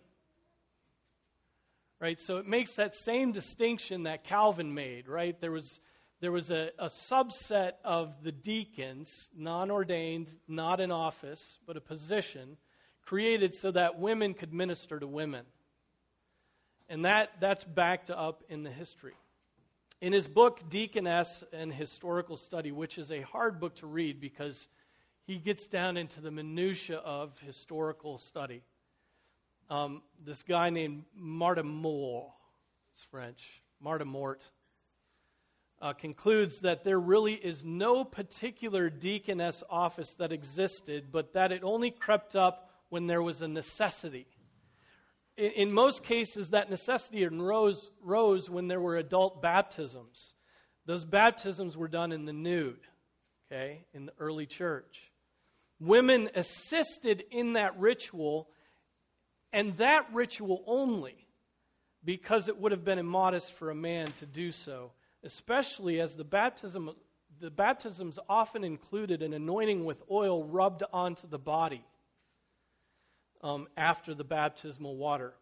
Right? 2.00 2.22
So 2.22 2.38
it 2.38 2.48
makes 2.48 2.76
that 2.76 2.96
same 2.96 3.32
distinction 3.32 4.04
that 4.04 4.24
Calvin 4.24 4.76
made, 4.76 5.08
right? 5.08 5.40
There 5.42 5.52
was, 5.52 5.80
there 6.20 6.32
was 6.32 6.52
a, 6.52 6.70
a 6.78 6.86
subset 6.86 7.72
of 7.84 8.14
the 8.22 8.32
deacons, 8.32 9.32
non 9.36 9.72
ordained, 9.72 10.32
not 10.48 10.80
an 10.80 10.92
office, 10.92 11.58
but 11.66 11.76
a 11.76 11.82
position, 11.82 12.58
created 13.02 13.56
so 13.56 13.72
that 13.72 13.98
women 13.98 14.36
could 14.36 14.54
minister 14.54 15.00
to 15.00 15.08
women. 15.08 15.46
And 16.88 17.06
that, 17.06 17.32
that's 17.40 17.64
backed 17.64 18.12
up 18.12 18.44
in 18.48 18.62
the 18.62 18.70
history. 18.70 19.16
In 20.02 20.14
his 20.14 20.28
book, 20.28 20.70
Deaconess 20.70 21.44
and 21.52 21.74
Historical 21.74 22.38
Study, 22.38 22.72
which 22.72 23.00
is 23.00 23.12
a 23.12 23.22
hard 23.22 23.60
book 23.60 23.78
to 23.78 23.88
read 23.88 24.22
because 24.22 24.68
he 25.32 25.38
gets 25.38 25.66
down 25.66 25.96
into 25.96 26.20
the 26.20 26.30
minutiae 26.30 26.98
of 26.98 27.40
historical 27.40 28.18
study. 28.18 28.62
Um, 29.70 30.02
this 30.26 30.44
guy 30.44 30.70
named 30.70 31.06
Martin 31.16 31.70
Moore, 31.70 32.34
it's 32.94 33.04
French, 33.04 33.62
Martimort, 33.82 34.42
uh, 35.82 35.94
concludes 35.94 36.60
that 36.62 36.84
there 36.84 37.00
really 37.00 37.36
is 37.36 37.64
no 37.64 38.04
particular 38.04 38.90
deaconess 38.90 39.64
office 39.70 40.14
that 40.16 40.34
existed, 40.34 41.14
but 41.14 41.32
that 41.32 41.54
it 41.54 41.64
only 41.64 41.92
crept 41.92 42.36
up 42.36 42.70
when 42.90 43.08
there 43.08 43.24
was 43.24 43.42
a 43.42 43.48
necessity. 43.48 44.28
In, 45.38 45.52
in 45.52 45.72
most 45.72 46.04
cases, 46.04 46.50
that 46.50 46.70
necessity 46.70 47.26
arose, 47.26 47.90
rose 48.04 48.50
when 48.50 48.68
there 48.68 48.82
were 48.82 48.98
adult 48.98 49.42
baptisms 49.42 50.34
Those 50.86 51.06
baptisms 51.06 51.78
were 51.78 51.88
done 51.88 52.12
in 52.12 52.26
the 52.26 52.34
nude, 52.34 52.86
okay, 53.50 53.86
in 53.94 54.08
the 54.08 54.14
early 54.20 54.46
church. 54.46 55.11
Women 55.82 56.30
assisted 56.36 57.24
in 57.32 57.54
that 57.54 57.78
ritual, 57.80 58.48
and 59.52 59.76
that 59.78 60.06
ritual 60.14 60.64
only, 60.68 61.26
because 62.06 62.48
it 62.48 62.58
would 62.58 62.72
have 62.72 62.86
been 62.86 63.00
immodest 63.00 63.52
for 63.54 63.72
a 63.72 63.76
man 63.76 64.12
to 64.20 64.28
do 64.28 64.52
so, 64.52 64.92
especially 65.24 66.00
as 66.00 66.16
the 66.16 66.24
baptism 66.24 66.92
the 67.40 67.50
baptisms 67.50 68.20
often 68.30 68.64
included 68.64 69.24
an 69.24 69.34
anointing 69.34 69.84
with 69.84 70.04
oil 70.12 70.44
rubbed 70.44 70.84
onto 70.94 71.28
the 71.28 71.40
body 71.40 71.84
um, 73.42 73.68
after 73.76 74.14
the 74.14 74.24
baptismal 74.24 74.96
water. 74.96 75.34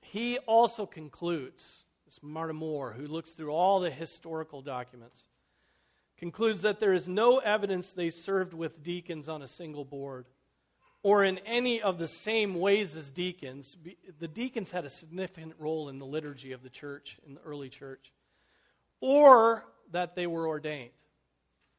He 0.00 0.38
also 0.38 0.86
concludes, 0.86 1.84
this 2.06 2.20
Martin 2.22 2.54
Moore, 2.56 2.92
who 2.92 3.08
looks 3.08 3.32
through 3.32 3.50
all 3.50 3.80
the 3.80 3.90
historical 3.90 4.62
documents, 4.62 5.24
concludes 6.18 6.62
that 6.62 6.80
there 6.80 6.92
is 6.92 7.08
no 7.08 7.38
evidence 7.38 7.90
they 7.90 8.10
served 8.10 8.52
with 8.52 8.82
deacons 8.82 9.28
on 9.28 9.40
a 9.40 9.48
single 9.48 9.84
board 9.84 10.26
or 11.02 11.24
in 11.24 11.38
any 11.38 11.80
of 11.80 11.98
the 11.98 12.08
same 12.08 12.56
ways 12.56 12.96
as 12.96 13.10
deacons. 13.10 13.76
The 14.18 14.28
deacons 14.28 14.70
had 14.70 14.84
a 14.84 14.90
significant 14.90 15.54
role 15.58 15.88
in 15.88 15.98
the 15.98 16.06
liturgy 16.06 16.52
of 16.52 16.62
the 16.62 16.70
church, 16.70 17.18
in 17.26 17.34
the 17.34 17.40
early 17.42 17.68
church, 17.68 18.12
or 19.00 19.64
that 19.92 20.16
they 20.16 20.26
were 20.26 20.48
ordained. 20.48 20.90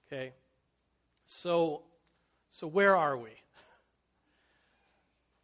Okay? 0.08 0.34
So, 1.26 1.84
so 2.50 2.66
where 2.66 2.96
are 2.96 3.18
we? 3.18 3.32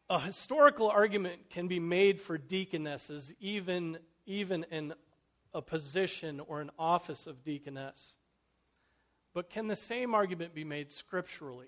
A 0.10 0.20
historical 0.20 0.90
argument 0.90 1.50
can 1.50 1.68
be 1.68 1.80
made 1.80 2.22
for 2.22 2.38
deaconesses, 2.38 3.34
even, 3.40 3.98
even 4.25 4.66
in 4.72 4.94
a 5.54 5.62
position 5.62 6.40
or 6.48 6.62
an 6.62 6.70
office 6.80 7.28
of 7.28 7.44
deaconess. 7.44 8.16
But 9.36 9.50
can 9.50 9.68
the 9.68 9.75
same 9.75 10.15
argument 10.15 10.56
be 10.56 10.63
made 10.63 10.89
scripturally? 10.92 11.68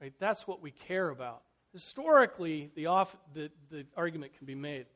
Right? 0.00 0.14
That's 0.18 0.46
what 0.46 0.62
we 0.62 0.70
care 0.70 1.10
about. 1.10 1.42
Historically, 1.74 2.70
the, 2.74 2.86
off, 2.86 3.14
the, 3.34 3.50
the 3.70 3.84
argument 3.96 4.32
can 4.36 4.46
be 4.46 4.54
made. 4.54 4.86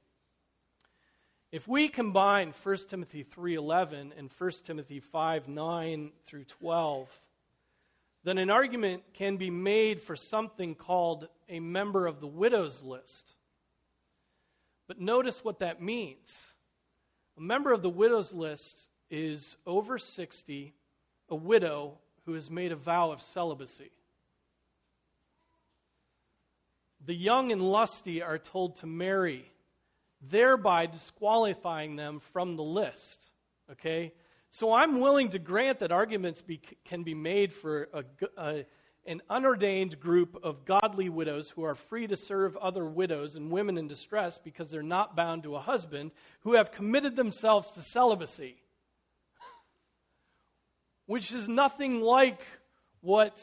If 1.52 1.68
we 1.68 1.88
combine 1.88 2.52
1 2.64 2.76
Timothy 2.88 3.22
3:11 3.22 4.18
and 4.18 4.28
1 4.28 4.50
Timothy 4.64 5.00
5:9 5.00 6.10
through 6.24 6.44
12, 6.44 7.08
then 8.24 8.38
an 8.38 8.50
argument 8.50 9.04
can 9.12 9.36
be 9.36 9.50
made 9.50 10.00
for 10.00 10.16
something 10.16 10.74
called 10.74 11.28
a 11.48 11.60
member 11.60 12.06
of 12.06 12.20
the 12.20 12.26
widow's 12.26 12.82
list. 12.82 13.36
But 14.88 14.98
notice 14.98 15.44
what 15.44 15.60
that 15.60 15.82
means. 15.82 16.54
A 17.36 17.42
member 17.42 17.72
of 17.72 17.82
the 17.82 17.90
widow's 17.90 18.32
list 18.32 18.88
is 19.10 19.56
over 19.66 19.98
60, 19.98 20.74
a 21.34 21.36
widow 21.36 21.98
who 22.26 22.34
has 22.34 22.48
made 22.48 22.70
a 22.70 22.76
vow 22.76 23.10
of 23.10 23.20
celibacy. 23.20 23.90
The 27.04 27.14
young 27.14 27.50
and 27.50 27.60
lusty 27.60 28.22
are 28.22 28.38
told 28.38 28.76
to 28.76 28.86
marry, 28.86 29.44
thereby 30.22 30.86
disqualifying 30.86 31.96
them 31.96 32.20
from 32.32 32.54
the 32.54 32.62
list. 32.62 33.20
Okay? 33.72 34.12
So 34.50 34.72
I'm 34.72 35.00
willing 35.00 35.30
to 35.30 35.40
grant 35.40 35.80
that 35.80 35.90
arguments 35.90 36.40
be, 36.40 36.60
can 36.84 37.02
be 37.02 37.14
made 37.14 37.52
for 37.52 37.88
a, 37.92 38.04
a, 38.38 38.66
an 39.04 39.20
unordained 39.28 39.98
group 39.98 40.38
of 40.44 40.64
godly 40.64 41.08
widows 41.08 41.50
who 41.50 41.64
are 41.64 41.74
free 41.74 42.06
to 42.06 42.16
serve 42.16 42.56
other 42.58 42.84
widows 42.84 43.34
and 43.34 43.50
women 43.50 43.76
in 43.76 43.88
distress 43.88 44.38
because 44.38 44.70
they're 44.70 44.84
not 44.84 45.16
bound 45.16 45.42
to 45.42 45.56
a 45.56 45.60
husband 45.60 46.12
who 46.42 46.54
have 46.54 46.70
committed 46.70 47.16
themselves 47.16 47.72
to 47.72 47.82
celibacy, 47.82 48.62
which 51.06 51.32
is 51.32 51.48
nothing 51.48 52.00
like 52.00 52.40
what 53.00 53.42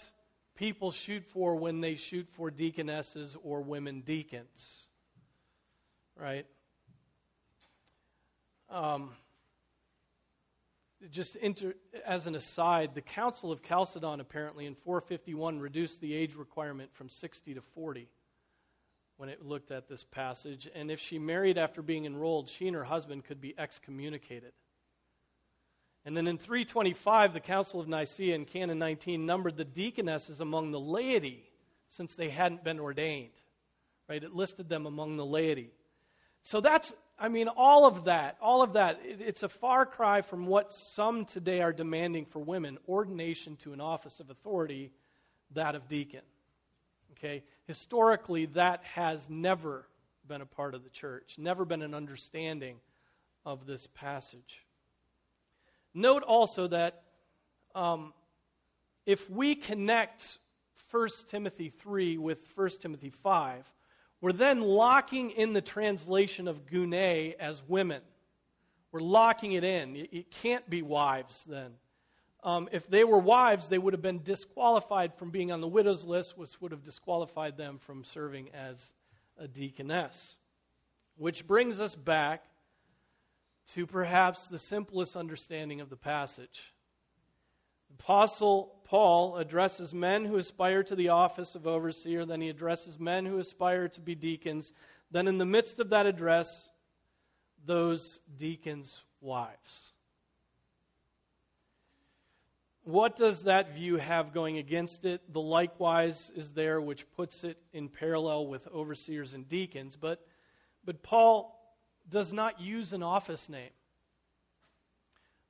people 0.56 0.91
shoot 0.91 1.26
for 1.26 1.56
when 1.56 1.82
they 1.82 1.95
shoot 1.95 2.28
for 2.34 2.52
deaconesses 2.52 3.36
or 3.43 3.62
women 3.62 4.02
deacons. 4.02 4.78
Right? 6.15 6.45
Um, 8.69 9.12
just 11.10 11.36
inter, 11.36 11.74
as 12.06 12.28
an 12.28 12.36
aside, 12.36 12.93
the 12.93 13.02
Council 13.02 13.52
of 13.52 13.63
Chalcedon 13.63 14.19
apparently 14.19 14.65
in 14.65 14.76
451 14.76 15.60
reduced 15.60 16.00
the 16.00 16.13
age 16.13 16.36
requirement 16.36 16.93
from 16.93 17.10
60 17.10 17.56
to 17.56 17.62
40 17.62 18.08
when 19.17 19.30
it 19.30 19.45
looked 19.45 19.71
at 19.71 19.88
this 19.88 20.04
passage. 20.04 20.69
And 20.74 20.91
if 20.91 21.00
she 21.00 21.19
married 21.19 21.58
after 21.58 21.82
being 21.82 22.06
enrolled, 22.06 22.50
she 22.50 22.67
and 22.67 22.76
her 22.76 22.84
husband 22.84 23.26
could 23.26 23.41
be 23.41 23.56
excommunicated. 23.58 24.54
And 26.05 26.17
then 26.17 26.27
in 26.27 26.37
325, 26.37 27.33
the 27.33 27.39
Council 27.39 27.79
of 27.79 27.87
Nicaea 27.87 28.35
in 28.35 28.45
Canon 28.45 28.79
19 28.79 29.25
numbered 29.25 29.57
the 29.57 29.65
deaconesses 29.65 30.39
among 30.39 30.71
the 30.71 30.79
laity 30.79 31.43
since 31.89 32.15
they 32.15 32.29
hadn't 32.29 32.63
been 32.63 32.79
ordained. 32.79 33.29
Right? 34.09 34.23
It 34.23 34.33
listed 34.33 34.67
them 34.67 34.85
among 34.85 35.17
the 35.17 35.25
laity. 35.25 35.71
So 36.43 36.59
that's 36.59 36.93
I 37.21 37.27
mean, 37.27 37.49
all 37.49 37.85
of 37.85 38.05
that, 38.05 38.37
all 38.41 38.63
of 38.63 38.73
that, 38.73 38.99
it, 39.05 39.21
it's 39.21 39.43
a 39.43 39.49
far 39.49 39.85
cry 39.85 40.23
from 40.23 40.47
what 40.47 40.73
some 40.73 41.25
today 41.25 41.61
are 41.61 41.71
demanding 41.71 42.25
for 42.25 42.39
women 42.39 42.79
ordination 42.89 43.57
to 43.57 43.73
an 43.73 43.79
office 43.79 44.19
of 44.19 44.31
authority, 44.31 44.91
that 45.53 45.75
of 45.75 45.87
deacon. 45.87 46.23
Okay? 47.11 47.43
Historically, 47.67 48.47
that 48.47 48.83
has 48.83 49.29
never 49.29 49.85
been 50.27 50.41
a 50.41 50.47
part 50.47 50.73
of 50.73 50.83
the 50.83 50.89
church, 50.89 51.35
never 51.37 51.63
been 51.63 51.83
an 51.83 51.93
understanding 51.93 52.77
of 53.45 53.67
this 53.67 53.87
passage. 53.93 54.65
Note 55.93 56.23
also 56.23 56.67
that 56.67 57.04
um, 57.75 58.13
if 59.06 59.30
we 59.30 59.56
connect 59.56 60.38
1 60.91 61.08
Timothy 61.27 61.69
3 61.69 62.17
with 62.17 62.45
1 62.56 62.69
Timothy 62.82 63.10
5, 63.10 63.65
we're 64.21 64.32
then 64.32 64.62
locking 64.62 65.32
in 65.32 65.54
the 65.54 65.62
translation 65.62 66.47
of 66.47 66.65
gune 66.65 67.36
as 67.39 67.62
women. 67.67 68.01
We're 68.91 69.01
locking 69.01 69.54
it 69.54 69.63
in. 69.63 69.95
It 69.95 70.32
can't 70.32 70.69
be 70.69 70.82
wives 70.82 71.43
then. 71.47 71.71
Um, 72.43 72.69
if 72.71 72.89
they 72.89 73.04
were 73.04 73.19
wives, 73.19 73.67
they 73.67 73.77
would 73.77 73.93
have 73.93 74.01
been 74.01 74.23
disqualified 74.23 75.13
from 75.15 75.30
being 75.30 75.51
on 75.51 75.62
the 75.62 75.67
widow's 75.67 76.04
list, 76.04 76.38
which 76.38 76.60
would 76.60 76.71
have 76.71 76.84
disqualified 76.84 77.56
them 77.56 77.77
from 77.80 78.04
serving 78.04 78.49
as 78.54 78.93
a 79.38 79.47
deaconess. 79.47 80.36
Which 81.17 81.47
brings 81.47 81.80
us 81.80 81.95
back 81.95 82.43
to 83.73 83.88
perhaps 83.88 84.47
the 84.47 84.60
simplest 84.60 85.15
understanding 85.15 85.81
of 85.81 85.89
the 85.89 85.95
passage. 85.95 86.73
Apostle 87.99 88.75
Paul 88.86 89.38
addresses 89.38 89.93
men 89.93 90.25
who 90.25 90.38
aspire 90.38 90.84
to 90.84 90.95
the 90.95 91.10
office 91.10 91.55
of 91.55 91.67
overseer, 91.67 92.25
then 92.25 92.41
he 92.41 92.49
addresses 92.49 92.99
men 92.99 93.25
who 93.25 93.38
aspire 93.38 93.88
to 93.89 94.01
be 94.01 94.15
deacons. 94.15 94.73
Then, 95.12 95.27
in 95.27 95.38
the 95.38 95.45
midst 95.45 95.79
of 95.79 95.89
that 95.89 96.05
address, 96.05 96.69
those 97.65 98.19
deacons' 98.38 99.03
wives. 99.19 99.93
What 102.84 103.15
does 103.15 103.43
that 103.43 103.75
view 103.75 103.97
have 103.97 104.34
going 104.34 104.57
against 104.57 105.05
it? 105.05 105.21
The 105.31 105.41
likewise 105.41 106.31
is 106.36 106.53
there, 106.53 106.81
which 106.81 107.10
puts 107.12 107.43
it 107.43 107.57
in 107.73 107.89
parallel 107.89 108.47
with 108.47 108.67
overseers 108.67 109.34
and 109.34 109.47
deacons. 109.47 109.95
But, 109.95 110.25
but 110.84 111.03
Paul 111.03 111.61
does 112.09 112.33
not 112.33 112.59
use 112.59 112.93
an 112.93 113.03
office 113.03 113.49
name. 113.49 113.69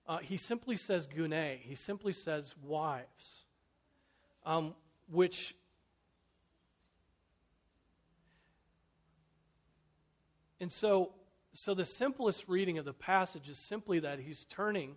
Uh, 0.07 0.17
he 0.17 0.37
simply 0.37 0.75
says 0.75 1.07
gune. 1.07 1.59
He 1.59 1.75
simply 1.75 2.13
says 2.13 2.53
wives, 2.63 3.45
um, 4.45 4.73
which 5.09 5.55
and 10.59 10.71
so 10.71 11.11
so 11.53 11.73
the 11.73 11.85
simplest 11.85 12.47
reading 12.47 12.77
of 12.77 12.85
the 12.85 12.93
passage 12.93 13.49
is 13.49 13.57
simply 13.57 13.99
that 13.99 14.19
he's 14.19 14.45
turning 14.45 14.95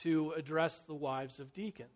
to 0.00 0.32
address 0.32 0.82
the 0.82 0.94
wives 0.94 1.38
of 1.40 1.52
deacons. 1.52 1.90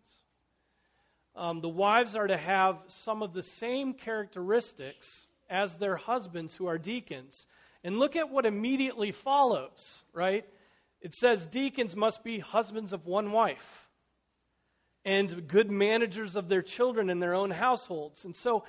Um, 1.35 1.61
the 1.61 1.69
wives 1.69 2.15
are 2.15 2.27
to 2.27 2.37
have 2.37 2.77
some 2.87 3.21
of 3.21 3.33
the 3.33 3.43
same 3.43 3.93
characteristics 3.93 5.27
as 5.49 5.75
their 5.75 5.97
husbands 5.97 6.55
who 6.55 6.67
are 6.67 6.77
deacons. 6.77 7.47
And 7.87 7.99
look 7.99 8.17
at 8.17 8.29
what 8.29 8.45
immediately 8.45 9.13
follows, 9.13 10.03
right? 10.11 10.43
It 10.99 11.13
says 11.13 11.45
deacons 11.45 11.95
must 11.95 12.21
be 12.21 12.39
husbands 12.39 12.91
of 12.91 13.05
one 13.05 13.31
wife 13.31 13.87
and 15.05 15.47
good 15.47 15.71
managers 15.71 16.35
of 16.35 16.49
their 16.49 16.61
children 16.61 17.09
in 17.09 17.21
their 17.21 17.33
own 17.33 17.49
households. 17.49 18.25
And 18.25 18.35
so 18.35 18.65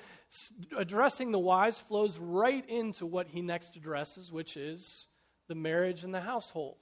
addressing 0.77 1.33
the 1.33 1.37
wives 1.37 1.81
flows 1.81 2.17
right 2.17 2.63
into 2.69 3.05
what 3.05 3.27
he 3.27 3.41
next 3.41 3.75
addresses, 3.75 4.31
which 4.31 4.55
is 4.55 5.07
the 5.49 5.55
marriage 5.55 6.05
and 6.05 6.13
the 6.13 6.21
household. 6.21 6.77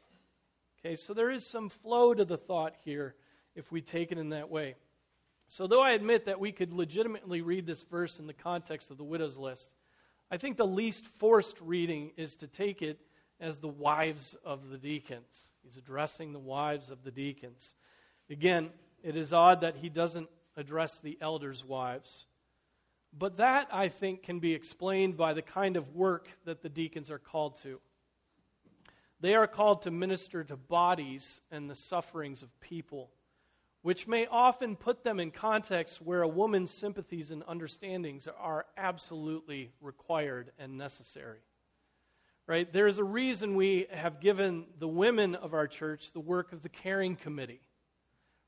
Okay, 0.80 0.96
so 0.96 1.16
there 1.16 1.32
is 1.32 1.44
some 1.44 1.70
flow 1.70 2.14
to 2.14 2.24
the 2.24 2.38
thought 2.38 2.76
here 2.86 3.16
if 3.56 3.72
we 3.72 3.82
take 3.82 4.12
it 4.12 4.20
in 4.20 4.30
that 4.30 4.52
way. 4.52 4.76
So, 5.48 5.66
though 5.66 5.82
I 5.82 5.94
admit 5.94 6.26
that 6.26 6.40
we 6.40 6.52
could 6.52 6.72
legitimately 6.72 7.42
read 7.42 7.66
this 7.66 7.82
verse 7.82 8.20
in 8.20 8.28
the 8.28 8.34
context 8.34 8.92
of 8.92 8.98
the 8.98 9.04
widow's 9.04 9.38
list, 9.38 9.72
I 10.30 10.38
think 10.38 10.58
the 10.58 10.68
least 10.68 11.06
forced 11.06 11.60
reading 11.62 12.12
is 12.18 12.36
to 12.38 12.48
take 12.48 12.82
it 12.82 13.00
as 13.40 13.60
the 13.60 13.68
wives 13.68 14.36
of 14.44 14.70
the 14.70 14.78
deacons. 14.78 15.52
He's 15.64 15.78
addressing 15.78 16.34
the 16.34 16.40
wives 16.40 16.90
of 16.90 17.04
the 17.04 17.12
deacons. 17.12 17.76
Again, 18.30 18.70
it 19.04 19.16
is 19.16 19.32
odd 19.32 19.62
that 19.62 19.78
he 19.78 19.90
doesn't 19.90 20.30
address 20.58 21.00
the 21.00 21.18
elders' 21.22 21.64
wives. 21.64 22.26
But 23.18 23.38
that, 23.38 23.70
I 23.72 23.88
think, 23.88 24.24
can 24.24 24.40
be 24.40 24.54
explained 24.54 25.16
by 25.16 25.34
the 25.34 25.42
kind 25.42 25.78
of 25.78 25.96
work 25.96 26.28
that 26.46 26.62
the 26.62 26.70
deacons 26.70 27.10
are 27.10 27.20
called 27.20 27.56
to. 27.64 27.80
They 29.20 29.34
are 29.34 29.48
called 29.48 29.84
to 29.84 29.92
minister 29.92 30.44
to 30.44 30.58
bodies 30.58 31.42
and 31.52 31.70
the 31.70 31.76
sufferings 31.76 32.44
of 32.44 32.60
people, 32.60 33.12
which 33.82 34.08
may 34.08 34.28
often 34.28 34.76
put 34.76 35.04
them 35.04 35.20
in 35.20 35.32
contexts 35.32 36.02
where 36.02 36.22
a 36.22 36.28
woman's 36.28 36.72
sympathies 36.72 37.32
and 37.32 37.44
understandings 37.48 38.28
are 38.40 38.66
absolutely 38.76 39.72
required 39.82 40.52
and 40.60 40.78
necessary. 40.78 41.40
Right? 42.48 42.72
There's 42.72 42.98
a 42.98 43.04
reason 43.04 43.56
we 43.56 43.88
have 43.92 44.22
given 44.22 44.66
the 44.80 44.88
women 44.88 45.36
of 45.36 45.54
our 45.54 45.68
church 45.68 46.12
the 46.14 46.20
work 46.20 46.54
of 46.54 46.64
the 46.64 46.70
caring 46.70 47.16
committee 47.16 47.62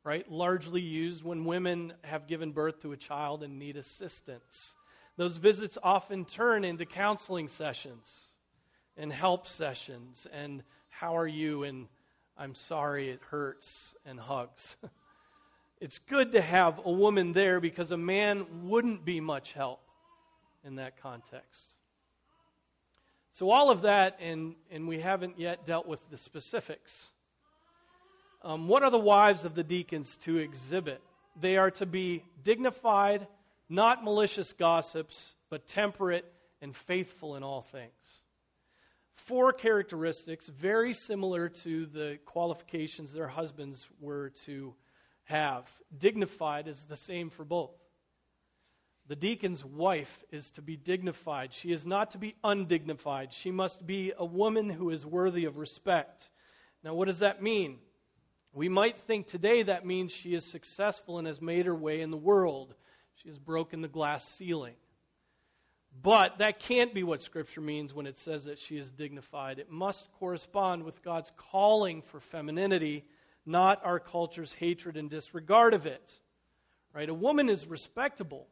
right? 0.04 0.30
Largely 0.32 0.82
used 0.82 1.24
when 1.24 1.46
women 1.46 1.94
have 2.04 2.28
given 2.28 2.52
birth 2.52 2.82
to 2.82 2.92
a 2.94 2.98
child 2.98 3.44
and 3.44 3.60
need 3.60 3.78
assistance. 3.78 4.74
Those 5.18 5.38
visits 5.38 5.78
often 5.84 6.26
turn 6.26 6.64
into 6.64 6.86
counseling 6.86 7.50
sessions 7.50 8.12
and 8.96 9.12
help 9.12 9.48
sessions 9.48 10.26
and 10.32 10.64
how 10.90 11.18
are 11.18 11.28
you 11.28 11.64
and 11.64 11.88
I'm 12.38 12.56
sorry 12.56 13.10
it 13.10 13.20
hurts 13.30 13.94
and 14.06 14.20
hugs. 14.20 14.78
it's 15.82 16.00
good 16.00 16.34
to 16.34 16.42
have 16.42 16.82
a 16.84 16.92
woman 16.92 17.32
there 17.34 17.60
because 17.60 17.92
a 17.92 17.98
man 17.98 18.46
wouldn't 18.64 19.06
be 19.06 19.22
much 19.22 19.54
help 19.54 19.82
in 20.64 20.76
that 20.76 21.02
context. 21.02 21.64
So, 23.32 23.50
all 23.50 23.70
of 23.70 23.84
that, 23.84 24.18
and, 24.20 24.56
and 24.70 24.88
we 24.88 25.00
haven't 25.00 25.40
yet 25.40 25.66
dealt 25.66 25.88
with 25.88 26.00
the 26.10 26.18
specifics. 26.18 27.12
Um, 28.42 28.68
what 28.68 28.84
are 28.84 28.92
the 28.92 28.98
wives 28.98 29.46
of 29.46 29.56
the 29.56 29.64
deacons 29.64 30.18
to 30.24 30.38
exhibit? 30.38 31.02
They 31.40 31.58
are 31.58 31.72
to 31.72 31.86
be 31.86 32.24
dignified, 32.44 33.28
not 33.70 34.04
malicious 34.04 34.52
gossips, 34.52 35.34
but 35.50 35.68
temperate 35.68 36.26
and 36.62 36.76
faithful 36.76 37.36
in 37.36 37.44
all 37.44 37.62
things. 37.62 37.92
Four 39.14 39.54
characteristics 39.54 40.48
very 40.48 40.94
similar 40.94 41.50
to 41.50 41.86
the 41.86 42.18
qualifications 42.26 43.14
their 43.14 43.28
husbands 43.28 43.88
were 44.02 44.32
to 44.46 44.74
have. 45.30 45.70
Dignified 45.96 46.68
is 46.68 46.86
the 46.86 46.96
same 46.96 47.30
for 47.30 47.46
both. 47.46 47.72
The 49.08 49.16
deacon's 49.16 49.66
wife 49.66 50.24
is 50.32 50.50
to 50.52 50.62
be 50.62 50.76
dignified. 50.76 51.54
She 51.54 51.72
is 51.72 51.86
not 51.86 52.12
to 52.12 52.18
be 52.18 52.36
undignified. 52.44 53.34
She 53.34 53.50
must 53.50 53.86
be 53.86 54.14
a 54.18 54.26
woman 54.26 54.70
who 54.70 54.92
is 54.92 55.06
worthy 55.06 55.46
of 55.46 55.58
respect. 55.58 56.30
Now, 56.84 56.94
what 56.94 57.08
does 57.08 57.20
that 57.20 57.42
mean? 57.42 57.80
We 58.54 58.70
might 58.70 58.98
think 59.00 59.28
today 59.28 59.64
that 59.64 59.86
means 59.86 60.12
she 60.12 60.34
is 60.34 60.46
successful 60.46 61.18
and 61.18 61.28
has 61.28 61.42
made 61.42 61.66
her 61.66 61.76
way 61.76 62.02
in 62.02 62.12
the 62.12 62.18
world. 62.18 62.76
She 63.16 63.30
has 63.30 63.40
broken 63.40 63.82
the 63.82 63.88
glass 63.88 64.28
ceiling. 64.28 64.76
But 66.02 66.38
that 66.38 66.60
can't 66.60 66.94
be 66.94 67.04
what 67.04 67.22
Scripture 67.22 67.62
means 67.62 67.94
when 67.94 68.06
it 68.06 68.18
says 68.18 68.46
that 68.46 68.60
she 68.60 68.78
is 68.78 68.92
dignified. 68.92 69.60
It 69.60 69.72
must 69.72 70.12
correspond 70.20 70.84
with 70.84 71.02
God's 71.02 71.32
calling 71.36 72.02
for 72.04 72.20
femininity, 72.20 73.06
not 73.46 73.84
our 73.86 74.00
culture's 74.00 74.54
hatred 74.54 74.98
and 74.98 75.10
disregard 75.10 75.74
of 75.74 75.86
it. 75.86 76.14
Right? 76.94 77.10
A 77.10 77.14
woman 77.14 77.50
is 77.50 77.68
respectable 77.68 78.48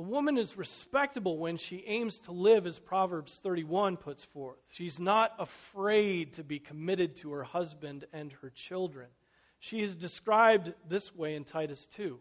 a 0.00 0.02
woman 0.02 0.38
is 0.38 0.56
respectable 0.56 1.38
when 1.38 1.56
she 1.56 1.82
aims 1.84 2.20
to 2.20 2.32
live 2.32 2.68
as 2.68 2.78
Proverbs 2.78 3.34
31 3.42 3.96
puts 3.96 4.22
forth. 4.22 4.58
She's 4.68 5.00
not 5.00 5.32
afraid 5.40 6.34
to 6.34 6.44
be 6.44 6.60
committed 6.60 7.16
to 7.16 7.32
her 7.32 7.42
husband 7.42 8.04
and 8.12 8.32
her 8.34 8.50
children. 8.50 9.08
She 9.58 9.82
is 9.82 9.96
described 9.96 10.72
this 10.88 11.12
way 11.16 11.34
in 11.34 11.42
Titus 11.42 11.86
2. 11.86 12.16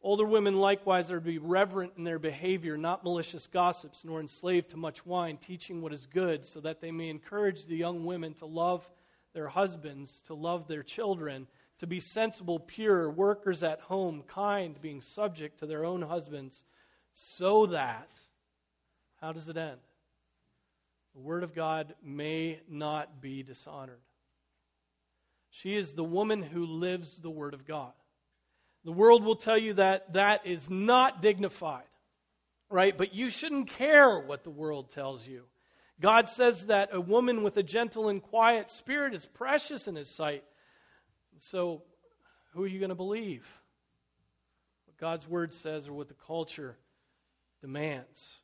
Older 0.00 0.24
women 0.24 0.56
likewise 0.56 1.10
are 1.10 1.18
to 1.18 1.20
be 1.20 1.36
reverent 1.36 1.92
in 1.98 2.04
their 2.04 2.18
behavior, 2.18 2.78
not 2.78 3.04
malicious 3.04 3.46
gossips, 3.46 4.02
nor 4.02 4.20
enslaved 4.20 4.70
to 4.70 4.78
much 4.78 5.04
wine, 5.04 5.36
teaching 5.36 5.82
what 5.82 5.92
is 5.92 6.06
good, 6.06 6.46
so 6.46 6.60
that 6.60 6.80
they 6.80 6.92
may 6.92 7.10
encourage 7.10 7.66
the 7.66 7.76
young 7.76 8.06
women 8.06 8.32
to 8.34 8.46
love 8.46 8.88
their 9.36 9.48
husbands, 9.48 10.22
to 10.22 10.32
love 10.32 10.66
their 10.66 10.82
children, 10.82 11.46
to 11.78 11.86
be 11.86 12.00
sensible, 12.00 12.58
pure, 12.58 13.10
workers 13.10 13.62
at 13.62 13.80
home, 13.82 14.22
kind, 14.26 14.80
being 14.80 15.02
subject 15.02 15.58
to 15.58 15.66
their 15.66 15.84
own 15.84 16.00
husbands 16.00 16.64
so 17.12 17.66
that, 17.66 18.10
how 19.20 19.32
does 19.32 19.50
it 19.50 19.58
end? 19.58 19.76
The 21.14 21.20
Word 21.20 21.42
of 21.42 21.54
God 21.54 21.94
may 22.02 22.60
not 22.66 23.20
be 23.20 23.42
dishonored. 23.42 24.00
She 25.50 25.76
is 25.76 25.92
the 25.92 26.02
woman 26.02 26.42
who 26.42 26.64
lives 26.64 27.18
the 27.18 27.28
Word 27.28 27.52
of 27.52 27.66
God. 27.66 27.92
The 28.86 28.92
world 28.92 29.22
will 29.22 29.36
tell 29.36 29.58
you 29.58 29.74
that 29.74 30.14
that 30.14 30.46
is 30.46 30.70
not 30.70 31.20
dignified, 31.20 31.84
right? 32.70 32.96
But 32.96 33.14
you 33.14 33.28
shouldn't 33.28 33.68
care 33.68 34.18
what 34.18 34.44
the 34.44 34.50
world 34.50 34.88
tells 34.88 35.26
you. 35.26 35.42
God 36.00 36.28
says 36.28 36.66
that 36.66 36.90
a 36.92 37.00
woman 37.00 37.42
with 37.42 37.56
a 37.56 37.62
gentle 37.62 38.08
and 38.08 38.22
quiet 38.22 38.70
spirit 38.70 39.14
is 39.14 39.24
precious 39.24 39.88
in 39.88 39.96
His 39.96 40.10
sight. 40.10 40.44
So, 41.38 41.82
who 42.52 42.64
are 42.64 42.66
you 42.66 42.78
going 42.78 42.90
to 42.90 42.94
believe? 42.94 43.48
What 44.86 44.98
God's 44.98 45.26
Word 45.26 45.52
says 45.52 45.88
or 45.88 45.94
what 45.94 46.08
the 46.08 46.14
culture 46.14 46.76
demands. 47.62 48.36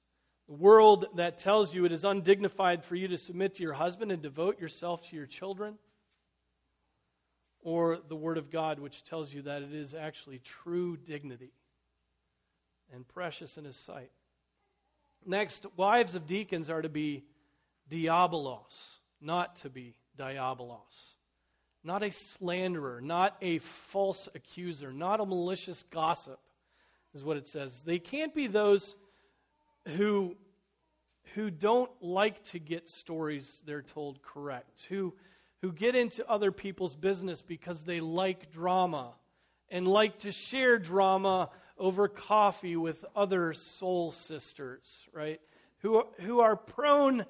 The 0.49 0.55
world 0.55 1.07
that 1.17 1.39
tells 1.39 1.75
you 1.75 1.85
it 1.85 1.93
is 1.93 2.05
undignified 2.05 2.85
for 2.85 2.97
you 2.97 3.09
to 3.09 3.19
submit 3.19 3.55
to 3.57 3.63
your 3.63 3.75
husband 3.75 4.11
and 4.13 4.23
devote 4.23 4.61
yourself 4.61 5.09
to 5.11 5.17
your 5.17 5.27
children, 5.27 5.75
or 7.63 7.99
the 8.09 8.17
Word 8.17 8.39
of 8.39 8.51
God, 8.51 8.79
which 8.79 9.05
tells 9.05 9.33
you 9.33 9.43
that 9.43 9.63
it 9.63 9.75
is 9.75 9.95
actually 9.95 10.39
true 10.39 10.97
dignity 10.97 11.53
and 12.93 13.07
precious 13.07 13.59
in 13.59 13.65
His 13.65 13.77
sight. 13.77 14.11
Next, 15.25 15.67
wives 15.77 16.15
of 16.15 16.27
deacons 16.27 16.69
are 16.69 16.83
to 16.83 16.89
be 16.89 17.25
diabolos, 17.93 18.95
not 19.21 19.57
to 19.57 19.71
be 19.71 19.95
diabolos. 20.19 21.17
Not 21.85 22.03
a 22.03 22.11
slanderer, 22.11 23.01
not 23.01 23.37
a 23.43 23.59
false 23.59 24.29
accuser, 24.35 24.93
not 24.93 25.21
a 25.21 25.27
malicious 25.27 25.83
gossip, 25.91 26.39
is 27.13 27.25
what 27.25 27.37
it 27.37 27.47
says. 27.47 27.83
They 27.85 27.99
can't 27.99 28.35
be 28.35 28.47
those 28.47 28.95
who, 29.97 30.37
who 31.35 31.51
don't 31.51 31.91
like 32.01 32.45
to 32.51 32.61
get 32.61 32.89
stories 32.89 33.63
they're 33.67 33.83
told 33.83 34.23
correct, 34.23 34.87
who, 34.89 35.13
who 35.61 35.73
get 35.73 35.97
into 35.97 36.29
other 36.31 36.53
people's 36.53 36.95
business 36.95 37.43
because 37.43 37.83
they 37.83 38.01
like 38.01 38.53
drama 38.53 39.15
and 39.69 39.89
like 39.89 40.21
to 40.21 40.31
share 40.31 40.79
drama 40.79 41.51
over 41.79 42.07
coffee 42.07 42.77
with 42.77 43.05
other 43.17 43.55
soul 43.55 44.13
sisters, 44.13 45.01
right? 45.13 45.41
Who, 45.79 46.05
who 46.21 46.41
are 46.41 46.55
prone 46.55 47.27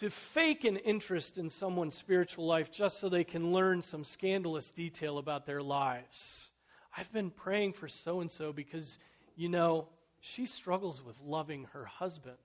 to 0.00 0.10
fake 0.10 0.64
an 0.64 0.76
interest 0.76 1.38
in 1.38 1.48
someone's 1.48 1.94
spiritual 1.94 2.46
life 2.46 2.70
just 2.70 2.98
so 2.98 3.08
they 3.08 3.24
can 3.24 3.52
learn 3.52 3.80
some 3.80 4.04
scandalous 4.04 4.70
detail 4.70 5.18
about 5.18 5.46
their 5.46 5.62
lives. 5.62 6.48
I've 6.96 7.12
been 7.12 7.30
praying 7.30 7.74
for 7.74 7.88
so 7.88 8.20
and 8.20 8.30
so 8.30 8.52
because, 8.52 8.98
you 9.36 9.48
know, 9.48 9.88
she 10.20 10.46
struggles 10.46 11.04
with 11.04 11.20
loving 11.20 11.68
her 11.72 11.84
husband. 11.84 12.36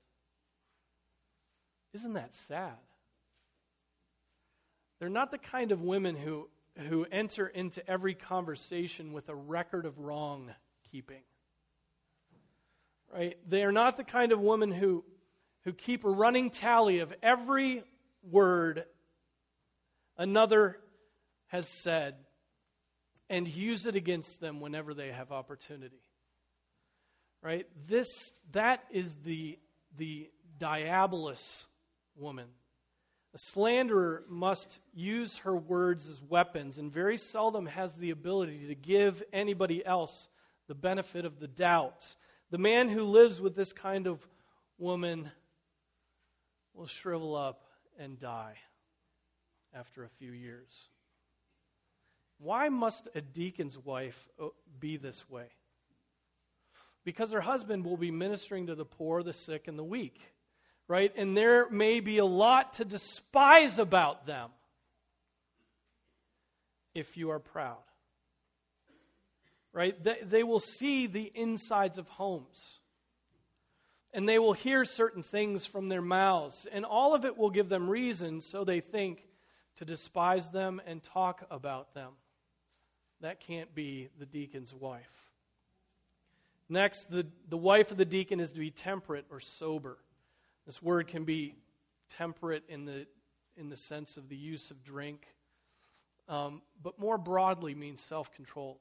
Isn't 1.94 2.14
that 2.14 2.36
sad? 2.36 2.78
They're 5.00 5.10
not 5.10 5.32
the 5.32 5.38
kind 5.38 5.72
of 5.72 5.82
women 5.82 6.16
who, 6.16 6.50
who 6.88 7.06
enter 7.12 7.48
into 7.48 7.88
every 7.90 8.14
conversation 8.14 9.14
with 9.14 9.30
a 9.30 9.36
record 9.36 9.86
of 9.86 9.98
wrong 9.98 10.52
keeping. 10.92 11.24
Right? 13.12 13.38
They 13.48 13.64
are 13.64 13.72
not 13.72 13.98
the 13.98 14.04
kind 14.04 14.32
of 14.32 14.40
women 14.40 14.72
who, 14.72 15.04
who 15.70 15.74
keep 15.74 16.04
a 16.04 16.10
running 16.10 16.50
tally 16.50 17.00
of 17.00 17.14
every 17.22 17.84
word 18.24 18.86
another 20.18 20.78
has 21.48 21.68
said 21.68 22.16
and 23.30 23.48
use 23.48 23.86
it 23.86 23.96
against 23.96 24.42
them 24.42 24.60
whenever 24.60 24.94
they 24.94 25.12
have 25.12 25.32
opportunity 25.32 26.02
right? 27.42 27.66
This, 27.88 28.32
that 28.52 28.84
is 28.92 29.16
the, 29.24 29.58
the 29.98 30.30
diabolus 30.60 31.66
woman. 32.16 32.48
A 33.34 33.38
slanderer 33.38 34.24
must 34.28 34.80
use 34.94 35.38
her 35.40 35.56
words 35.56 36.10
as 36.10 36.22
weapons 36.22 36.80
and 36.80 36.92
very 36.92 37.18
seldom 37.18 37.68
has 37.68 37.96
the 37.96 38.10
ability 38.10 38.68
to 38.68 38.76
give 38.76 39.24
anybody 39.32 39.86
else 39.86 40.28
the 40.68 40.76
benefit 40.76 41.26
of 41.26 41.40
the 41.40 41.48
doubt. 41.48 42.06
The 42.50 42.58
man 42.58 42.90
who 42.90 43.04
lives 43.04 43.40
with 43.40 43.56
this 43.56 43.72
kind 43.72 44.08
of 44.08 44.28
woman 44.80 45.32
will 46.80 46.88
shrivel 46.88 47.36
up 47.36 47.62
and 48.00 48.20
die 48.20 48.56
after 49.74 50.04
a 50.04 50.10
few 50.10 50.32
years. 50.32 50.88
Why 52.40 52.70
must 52.70 53.08
a 53.14 53.22
deacon's 53.22 53.78
wife 53.78 54.28
uh, 54.42 54.48
be 54.80 54.98
this 54.98 55.30
way? 55.30 55.50
because 57.04 57.32
her 57.32 57.42
husband 57.42 57.86
will 57.86 57.98
be 57.98 58.12
ministering 58.12 58.68
to 58.68 58.76
the 58.76 58.86
poor, 58.86 59.24
the 59.24 59.34
sick, 59.34 59.68
and 59.68 59.80
the 59.80 59.84
weak, 59.84 60.20
right? 60.88 61.12
And 61.16 61.36
there 61.36 61.70
may 61.70 62.02
be 62.02 62.18
a 62.18 62.26
lot 62.26 62.74
to 62.74 62.86
despise 62.86 63.80
about 63.80 64.26
them. 64.26 64.50
if 66.96 67.18
you 67.18 67.30
are 67.30 67.40
proud. 67.40 67.78
Right? 69.72 70.04
They, 70.04 70.18
they 70.24 70.44
will 70.44 70.60
see 70.60 71.08
the 71.08 71.32
insides 71.34 71.98
of 71.98 72.08
homes. 72.08 72.79
And 74.14 74.28
they 74.28 74.40
will 74.40 74.54
hear 74.54 74.86
certain 74.86 75.22
things 75.22 75.66
from 75.66 75.88
their 75.90 76.02
mouths. 76.02 76.68
And 76.72 76.84
all 76.84 77.14
of 77.14 77.26
it 77.26 77.38
will 77.38 77.52
give 77.52 77.70
them 77.70 77.90
reason, 77.90 78.42
so 78.42 78.64
they 78.64 78.80
think, 78.80 79.24
to 79.78 79.86
despise 79.86 80.50
them 80.50 80.82
and 80.86 81.04
talk 81.04 81.46
about 81.52 81.94
them. 81.94 82.14
That 83.22 83.40
can't 83.40 83.74
be 83.76 84.10
the 84.18 84.26
deacon's 84.26 84.74
wife. 84.74 85.30
Next, 86.70 87.10
the, 87.10 87.26
the 87.50 87.58
wife 87.58 87.92
of 87.92 87.98
the 87.98 88.06
deacon 88.06 88.40
is 88.40 88.52
to 88.52 88.60
be 88.60 88.72
temperate 88.72 89.26
or 89.30 89.40
sober. 89.40 89.98
This 90.66 90.82
word 90.82 91.08
can 91.08 91.24
be 91.24 91.56
temperate 92.10 92.64
in 92.70 92.86
the, 92.86 93.08
in 93.58 93.70
the 93.70 93.78
sense 93.78 94.18
of 94.18 94.30
the 94.30 94.36
use 94.36 94.70
of 94.70 94.84
drink, 94.84 95.26
um, 96.28 96.62
but 96.84 97.00
more 97.00 97.18
broadly 97.18 97.74
means 97.74 98.02
self 98.02 98.32
controlled. 98.32 98.78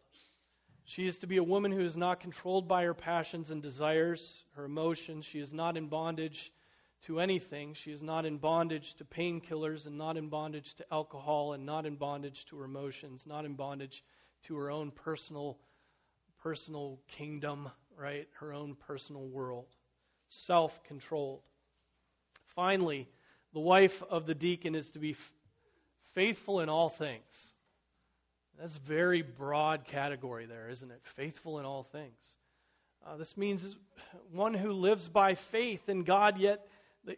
She 0.88 1.06
is 1.06 1.18
to 1.18 1.26
be 1.26 1.36
a 1.36 1.44
woman 1.44 1.70
who 1.70 1.82
is 1.82 1.98
not 1.98 2.18
controlled 2.18 2.66
by 2.66 2.84
her 2.84 2.94
passions 2.94 3.50
and 3.50 3.62
desires, 3.62 4.44
her 4.54 4.64
emotions. 4.64 5.26
She 5.26 5.38
is 5.38 5.52
not 5.52 5.76
in 5.76 5.88
bondage 5.88 6.50
to 7.02 7.20
anything. 7.20 7.74
She 7.74 7.92
is 7.92 8.02
not 8.02 8.24
in 8.24 8.38
bondage 8.38 8.94
to 8.94 9.04
painkillers 9.04 9.86
and 9.86 9.98
not 9.98 10.16
in 10.16 10.30
bondage 10.30 10.76
to 10.76 10.86
alcohol 10.90 11.52
and 11.52 11.66
not 11.66 11.84
in 11.84 11.96
bondage 11.96 12.46
to 12.46 12.56
her 12.56 12.64
emotions, 12.64 13.26
not 13.26 13.44
in 13.44 13.52
bondage 13.52 14.02
to 14.44 14.56
her 14.56 14.70
own 14.70 14.90
personal 14.90 15.58
personal 16.42 16.98
kingdom, 17.06 17.68
right? 17.94 18.26
Her 18.40 18.54
own 18.54 18.74
personal 18.74 19.26
world. 19.26 19.66
Self-controlled. 20.30 21.42
Finally, 22.46 23.10
the 23.52 23.60
wife 23.60 24.02
of 24.08 24.24
the 24.24 24.34
deacon 24.34 24.74
is 24.74 24.88
to 24.92 24.98
be 24.98 25.10
f- 25.10 25.32
faithful 26.14 26.60
in 26.60 26.70
all 26.70 26.88
things. 26.88 27.52
That's 28.58 28.76
a 28.76 28.80
very 28.80 29.22
broad 29.22 29.84
category 29.84 30.46
there, 30.46 30.68
isn't 30.68 30.90
it? 30.90 31.00
Faithful 31.04 31.60
in 31.60 31.64
all 31.64 31.84
things. 31.84 32.18
Uh, 33.06 33.16
this 33.16 33.36
means 33.36 33.76
one 34.32 34.52
who 34.52 34.72
lives 34.72 35.08
by 35.08 35.34
faith 35.34 35.88
in 35.88 36.02
God, 36.02 36.38
yet, 36.38 36.66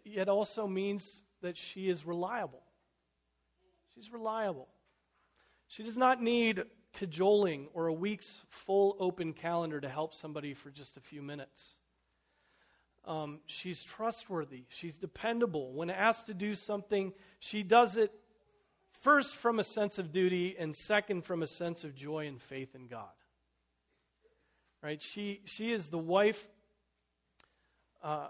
yet 0.04 0.28
also 0.28 0.66
means 0.66 1.22
that 1.40 1.56
she 1.56 1.88
is 1.88 2.04
reliable. 2.04 2.62
She's 3.94 4.12
reliable. 4.12 4.68
She 5.66 5.82
does 5.82 5.96
not 5.96 6.22
need 6.22 6.62
cajoling 6.92 7.68
or 7.72 7.86
a 7.86 7.92
week's 7.92 8.42
full 8.50 8.96
open 9.00 9.32
calendar 9.32 9.80
to 9.80 9.88
help 9.88 10.12
somebody 10.12 10.52
for 10.52 10.70
just 10.70 10.96
a 10.96 11.00
few 11.00 11.22
minutes. 11.22 11.76
Um, 13.06 13.40
she's 13.46 13.82
trustworthy. 13.82 14.64
She's 14.68 14.98
dependable. 14.98 15.72
When 15.72 15.88
asked 15.88 16.26
to 16.26 16.34
do 16.34 16.54
something, 16.54 17.14
she 17.38 17.62
does 17.62 17.96
it 17.96 18.12
first 19.00 19.36
from 19.36 19.58
a 19.58 19.64
sense 19.64 19.98
of 19.98 20.12
duty 20.12 20.56
and 20.58 20.74
second 20.76 21.24
from 21.24 21.42
a 21.42 21.46
sense 21.46 21.84
of 21.84 21.94
joy 21.94 22.26
and 22.26 22.40
faith 22.40 22.74
in 22.74 22.86
God. 22.86 23.08
Right? 24.82 25.00
She, 25.00 25.40
she 25.44 25.72
is 25.72 25.88
the 25.88 25.98
wife 25.98 26.46
uh, 28.02 28.28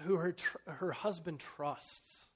who 0.00 0.16
her, 0.16 0.32
tr- 0.32 0.56
her 0.66 0.92
husband 0.92 1.40
trusts. 1.40 2.26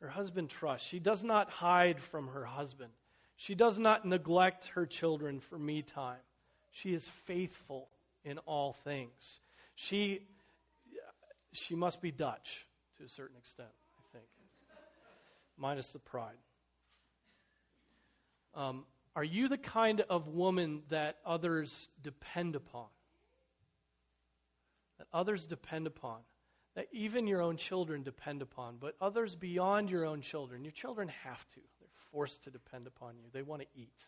Her 0.00 0.08
husband 0.08 0.48
trusts. 0.48 0.86
She 0.86 0.98
does 0.98 1.22
not 1.22 1.50
hide 1.50 2.00
from 2.00 2.28
her 2.28 2.44
husband. 2.44 2.90
She 3.36 3.54
does 3.54 3.78
not 3.78 4.04
neglect 4.04 4.68
her 4.74 4.86
children 4.86 5.40
for 5.40 5.58
me 5.58 5.82
time. 5.82 6.20
She 6.70 6.94
is 6.94 7.08
faithful 7.24 7.88
in 8.24 8.38
all 8.38 8.72
things. 8.72 9.40
She, 9.74 10.20
she 11.52 11.74
must 11.74 12.00
be 12.02 12.10
Dutch 12.10 12.66
to 12.98 13.04
a 13.04 13.08
certain 13.08 13.36
extent, 13.38 13.70
minus 15.60 15.92
the 15.92 15.98
pride. 15.98 16.38
Um, 18.54 18.84
are 19.14 19.24
you 19.24 19.48
the 19.48 19.58
kind 19.58 20.00
of 20.08 20.28
woman 20.28 20.82
that 20.88 21.18
others 21.24 21.88
depend 22.02 22.56
upon? 22.56 22.86
That 24.98 25.06
others 25.12 25.46
depend 25.46 25.86
upon? 25.86 26.20
That 26.76 26.86
even 26.92 27.26
your 27.26 27.42
own 27.42 27.56
children 27.56 28.02
depend 28.02 28.42
upon, 28.42 28.76
but 28.78 28.94
others 29.00 29.34
beyond 29.34 29.90
your 29.90 30.04
own 30.04 30.20
children? 30.20 30.64
Your 30.64 30.72
children 30.72 31.08
have 31.24 31.46
to. 31.54 31.60
They're 31.80 31.88
forced 32.12 32.44
to 32.44 32.50
depend 32.50 32.86
upon 32.86 33.18
you. 33.18 33.24
They 33.32 33.42
want 33.42 33.62
to 33.62 33.68
eat. 33.74 34.00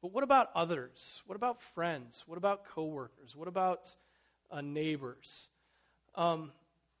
But 0.00 0.12
what 0.12 0.24
about 0.24 0.50
others? 0.54 1.22
What 1.26 1.36
about 1.36 1.60
friends? 1.60 2.24
What 2.26 2.38
about 2.38 2.64
coworkers? 2.64 3.36
What 3.36 3.48
about 3.48 3.94
uh, 4.50 4.60
neighbors? 4.60 5.48
Um, 6.14 6.52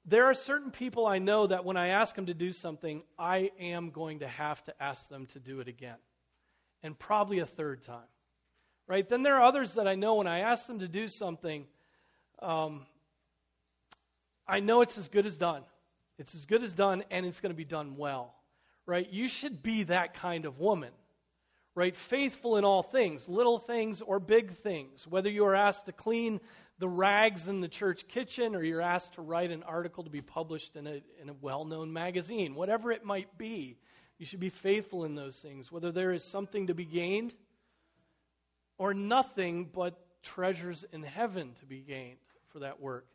there 0.08 0.24
are 0.24 0.34
certain 0.34 0.70
people 0.70 1.06
I 1.06 1.18
know 1.18 1.46
that 1.46 1.64
when 1.64 1.76
I 1.76 1.88
ask 1.88 2.14
them 2.14 2.26
to 2.26 2.34
do 2.34 2.50
something, 2.50 3.02
I 3.18 3.50
am 3.60 3.90
going 3.90 4.20
to 4.20 4.28
have 4.28 4.64
to 4.64 4.82
ask 4.82 5.08
them 5.08 5.26
to 5.26 5.38
do 5.38 5.60
it 5.60 5.68
again, 5.68 5.98
and 6.82 6.98
probably 6.98 7.40
a 7.40 7.46
third 7.46 7.82
time. 7.82 8.08
Right? 8.86 9.06
Then 9.06 9.22
there 9.22 9.36
are 9.36 9.42
others 9.42 9.74
that 9.74 9.86
I 9.86 9.96
know 9.96 10.14
when 10.14 10.26
I 10.26 10.40
ask 10.40 10.66
them 10.66 10.78
to 10.78 10.88
do 10.88 11.08
something, 11.08 11.66
um, 12.40 12.86
I 14.46 14.60
know 14.60 14.80
it's 14.80 14.96
as 14.96 15.08
good 15.08 15.26
as 15.26 15.36
done. 15.36 15.62
It's 16.18 16.34
as 16.34 16.46
good 16.46 16.62
as 16.62 16.72
done, 16.72 17.04
and 17.10 17.26
it's 17.26 17.40
going 17.40 17.52
to 17.52 17.56
be 17.56 17.66
done 17.66 17.96
well. 17.98 18.34
Right? 18.86 19.06
You 19.10 19.28
should 19.28 19.62
be 19.62 19.82
that 19.84 20.14
kind 20.14 20.46
of 20.46 20.58
woman 20.58 20.92
right? 21.78 21.94
Faithful 21.94 22.56
in 22.56 22.64
all 22.64 22.82
things, 22.82 23.28
little 23.28 23.60
things 23.60 24.02
or 24.02 24.18
big 24.18 24.56
things. 24.56 25.06
Whether 25.06 25.30
you 25.30 25.44
are 25.44 25.54
asked 25.54 25.86
to 25.86 25.92
clean 25.92 26.40
the 26.80 26.88
rags 26.88 27.46
in 27.46 27.60
the 27.60 27.68
church 27.68 28.08
kitchen 28.08 28.56
or 28.56 28.64
you're 28.64 28.82
asked 28.82 29.14
to 29.14 29.22
write 29.22 29.52
an 29.52 29.62
article 29.62 30.02
to 30.02 30.10
be 30.10 30.20
published 30.20 30.74
in 30.74 30.88
a, 30.88 31.00
in 31.22 31.28
a 31.28 31.34
well 31.40 31.64
known 31.64 31.92
magazine, 31.92 32.56
whatever 32.56 32.90
it 32.90 33.04
might 33.04 33.38
be, 33.38 33.78
you 34.18 34.26
should 34.26 34.40
be 34.40 34.48
faithful 34.48 35.04
in 35.04 35.14
those 35.14 35.38
things. 35.38 35.70
Whether 35.70 35.92
there 35.92 36.10
is 36.12 36.24
something 36.24 36.66
to 36.66 36.74
be 36.74 36.84
gained 36.84 37.32
or 38.76 38.92
nothing 38.92 39.70
but 39.72 40.04
treasures 40.24 40.84
in 40.92 41.04
heaven 41.04 41.52
to 41.60 41.64
be 41.66 41.78
gained 41.78 42.18
for 42.48 42.58
that 42.58 42.80
work. 42.80 43.06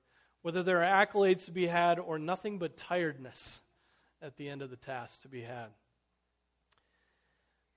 Whether 0.42 0.64
there 0.64 0.86
are 0.86 1.06
accolades 1.06 1.44
to 1.46 1.52
be 1.52 1.68
had 1.68 2.00
or 2.00 2.18
nothing 2.18 2.60
but 2.60 2.78
tiredness 2.78 3.60
at 4.22 4.38
the 4.38 4.48
end 4.48 4.62
of 4.62 4.70
the 4.70 4.78
task 4.78 5.24
to 5.24 5.28
be 5.28 5.42
had. 5.42 5.68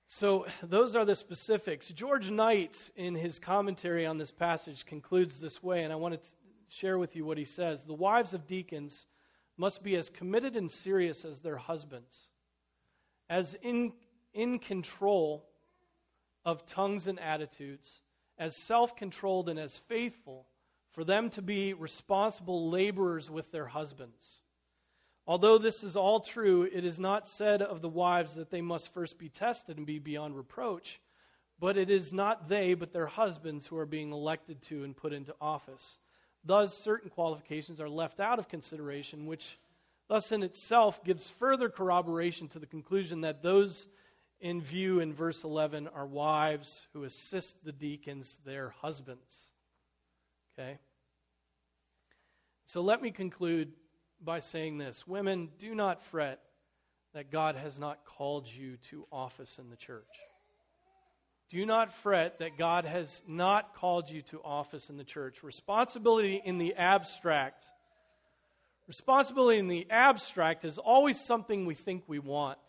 So, 0.09 0.45
those 0.63 0.95
are 0.95 1.03
the 1.03 1.15
specifics. 1.15 1.89
George 1.89 2.31
Knight, 2.31 2.91
in 2.95 3.13
his 3.13 3.39
commentary 3.39 4.05
on 4.05 4.17
this 4.17 4.31
passage, 4.31 4.85
concludes 4.85 5.39
this 5.39 5.61
way, 5.61 5.83
and 5.83 5.91
I 5.91 5.97
want 5.97 6.13
to 6.13 6.29
share 6.69 6.97
with 6.97 7.15
you 7.15 7.25
what 7.25 7.37
he 7.37 7.43
says. 7.43 7.83
The 7.83 7.93
wives 7.93 8.33
of 8.33 8.47
deacons 8.47 9.05
must 9.57 9.83
be 9.83 9.97
as 9.97 10.09
committed 10.09 10.55
and 10.55 10.71
serious 10.71 11.25
as 11.25 11.41
their 11.41 11.57
husbands, 11.57 12.29
as 13.29 13.55
in, 13.61 13.91
in 14.33 14.59
control 14.59 15.45
of 16.45 16.65
tongues 16.65 17.07
and 17.07 17.19
attitudes, 17.19 17.99
as 18.37 18.55
self 18.55 18.95
controlled 18.95 19.49
and 19.49 19.59
as 19.59 19.77
faithful 19.77 20.47
for 20.93 21.03
them 21.03 21.29
to 21.31 21.41
be 21.41 21.73
responsible 21.73 22.69
laborers 22.69 23.29
with 23.29 23.51
their 23.51 23.67
husbands 23.67 24.41
Although 25.27 25.57
this 25.57 25.83
is 25.83 25.97
all 25.97 26.21
true, 26.21 26.63
it 26.63 26.85
is 26.85 26.99
not 26.99 27.27
said 27.27 27.61
of 27.61 27.81
the 27.81 27.89
wives 27.89 28.35
that 28.35 28.49
they 28.49 28.61
must 28.61 28.93
first 28.93 29.19
be 29.19 29.27
tested 29.27 29.75
and 29.75 29.85
be 29.85 29.99
beyond 29.99 30.37
reproach, 30.37 31.01
but 31.59 31.77
it 31.77 31.89
is 31.89 32.13
not 32.13 32.47
they, 32.47 32.73
but 32.73 32.93
their 32.93 33.07
husbands 33.07 33.67
who 33.67 33.77
are 33.77 33.85
being 33.85 34.13
elected 34.13 34.61
to 34.63 34.85
and 34.85 34.95
put 34.95 35.11
into 35.11 35.35
office. 35.41 35.99
Thus, 36.45 36.77
certain 36.77 37.09
qualifications 37.09 37.81
are 37.81 37.89
left 37.89 38.21
out 38.21 38.39
of 38.39 38.47
consideration, 38.47 39.25
which 39.25 39.59
thus 40.07 40.31
in 40.31 40.43
itself 40.43 41.03
gives 41.03 41.29
further 41.29 41.67
corroboration 41.67 42.47
to 42.49 42.59
the 42.59 42.65
conclusion 42.65 43.21
that 43.21 43.43
those 43.43 43.87
in 44.39 44.61
view 44.61 45.01
in 45.01 45.13
verse 45.13 45.43
11 45.43 45.89
are 45.89 46.05
wives 46.05 46.87
who 46.93 47.03
assist 47.03 47.65
the 47.65 47.73
deacons, 47.73 48.37
their 48.45 48.69
husbands. 48.81 49.35
Okay? 50.57 50.77
So 52.67 52.81
let 52.81 53.01
me 53.01 53.11
conclude 53.11 53.73
by 54.23 54.39
saying 54.39 54.77
this 54.77 55.07
Women, 55.07 55.49
do 55.57 55.75
not 55.75 56.03
fret 56.03 56.39
that 57.13 57.31
God 57.31 57.55
has 57.55 57.79
not 57.79 58.05
called 58.05 58.47
you 58.47 58.77
to 58.89 59.05
office 59.11 59.59
in 59.59 59.69
the 59.69 59.75
church. 59.75 60.05
Do 61.49 61.65
not 61.65 61.93
fret 61.93 62.39
that 62.39 62.57
God 62.57 62.83
has 62.83 63.23
not 63.25 63.73
called 63.73 64.09
you 64.09 64.21
to 64.23 64.41
office 64.43 64.89
in 64.89 64.97
the 64.97 65.05
church. 65.05 65.43
Responsibility 65.43 66.41
in 66.43 66.57
the 66.57 66.75
abstract, 66.75 67.65
responsibility 68.85 69.57
in 69.57 69.69
the 69.69 69.87
abstract 69.89 70.65
is 70.65 70.77
always 70.77 71.19
something 71.19 71.65
we 71.65 71.75
think 71.75 72.03
we 72.07 72.19
want, 72.19 72.59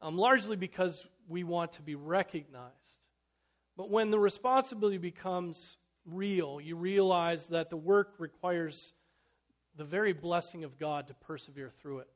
um, 0.00 0.16
largely 0.16 0.56
because 0.56 1.06
we 1.28 1.44
want 1.44 1.74
to 1.74 1.82
be 1.82 1.94
recognized. 1.94 2.74
But 3.76 3.90
when 3.90 4.10
the 4.10 4.18
responsibility 4.18 4.98
becomes 4.98 5.76
real, 6.06 6.60
you 6.60 6.76
realize 6.76 7.48
that 7.48 7.68
the 7.68 7.76
work 7.76 8.14
requires 8.18 8.94
the 9.78 9.84
very 9.84 10.12
blessing 10.12 10.64
of 10.64 10.78
God 10.78 11.06
to 11.06 11.14
persevere 11.14 11.70
through 11.80 12.00
it. 12.00 12.08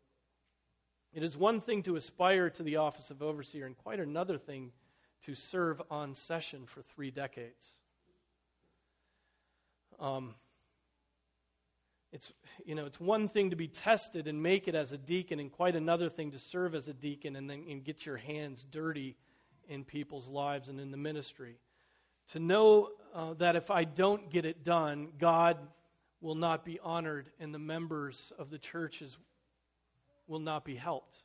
It 1.14 1.22
is 1.22 1.35
one 1.37 1.62
thing 1.62 1.83
to 1.85 1.96
aspire 1.96 2.51
to 2.51 2.62
the 2.62 2.77
office 2.77 3.11
of 3.11 3.22
overseer, 3.22 3.64
and 3.64 3.77
quite 3.77 4.01
another 4.01 4.37
thing 4.37 4.72
to 5.22 5.35
serve 5.35 5.81
on 5.90 6.14
session 6.14 6.66
for 6.66 6.83
three 6.83 7.11
decades. 7.11 7.81
Um, 9.98 10.35
It's, 12.12 12.31
you 12.66 12.75
know, 12.75 12.85
it's 12.85 13.01
one 13.01 13.29
thing 13.29 13.51
to 13.51 13.57
be 13.57 13.68
tested 13.68 14.27
and 14.29 14.42
make 14.42 14.68
it 14.68 14.75
as 14.75 14.92
a 14.92 14.98
deacon, 14.98 15.40
and 15.40 15.51
quite 15.51 15.77
another 15.77 16.11
thing 16.11 16.33
to 16.33 16.38
serve 16.38 16.75
as 16.75 16.88
a 16.88 16.92
deacon 16.92 17.37
and 17.37 17.48
then 17.48 17.64
and 17.70 17.83
get 17.83 18.05
your 18.05 18.18
hands 18.18 18.66
dirty 18.70 19.16
in 19.66 19.85
people's 19.85 20.29
lives 20.29 20.68
and 20.68 20.79
in 20.79 20.90
the 20.90 20.98
ministry. 20.98 21.57
To 22.33 22.38
know 22.38 22.90
uh, 23.14 23.35
that 23.35 23.57
if 23.57 23.70
I 23.70 23.85
don't 23.85 24.31
get 24.31 24.44
it 24.44 24.62
done, 24.62 25.09
God 25.18 25.57
will 26.22 26.35
not 26.35 26.64
be 26.64 26.80
honored 26.82 27.26
and 27.38 27.52
the 27.52 27.58
members 27.58 28.32
of 28.38 28.48
the 28.48 28.58
churches 28.58 29.16
will 30.26 30.40
not 30.40 30.64
be 30.64 30.76
helped. 30.76 31.18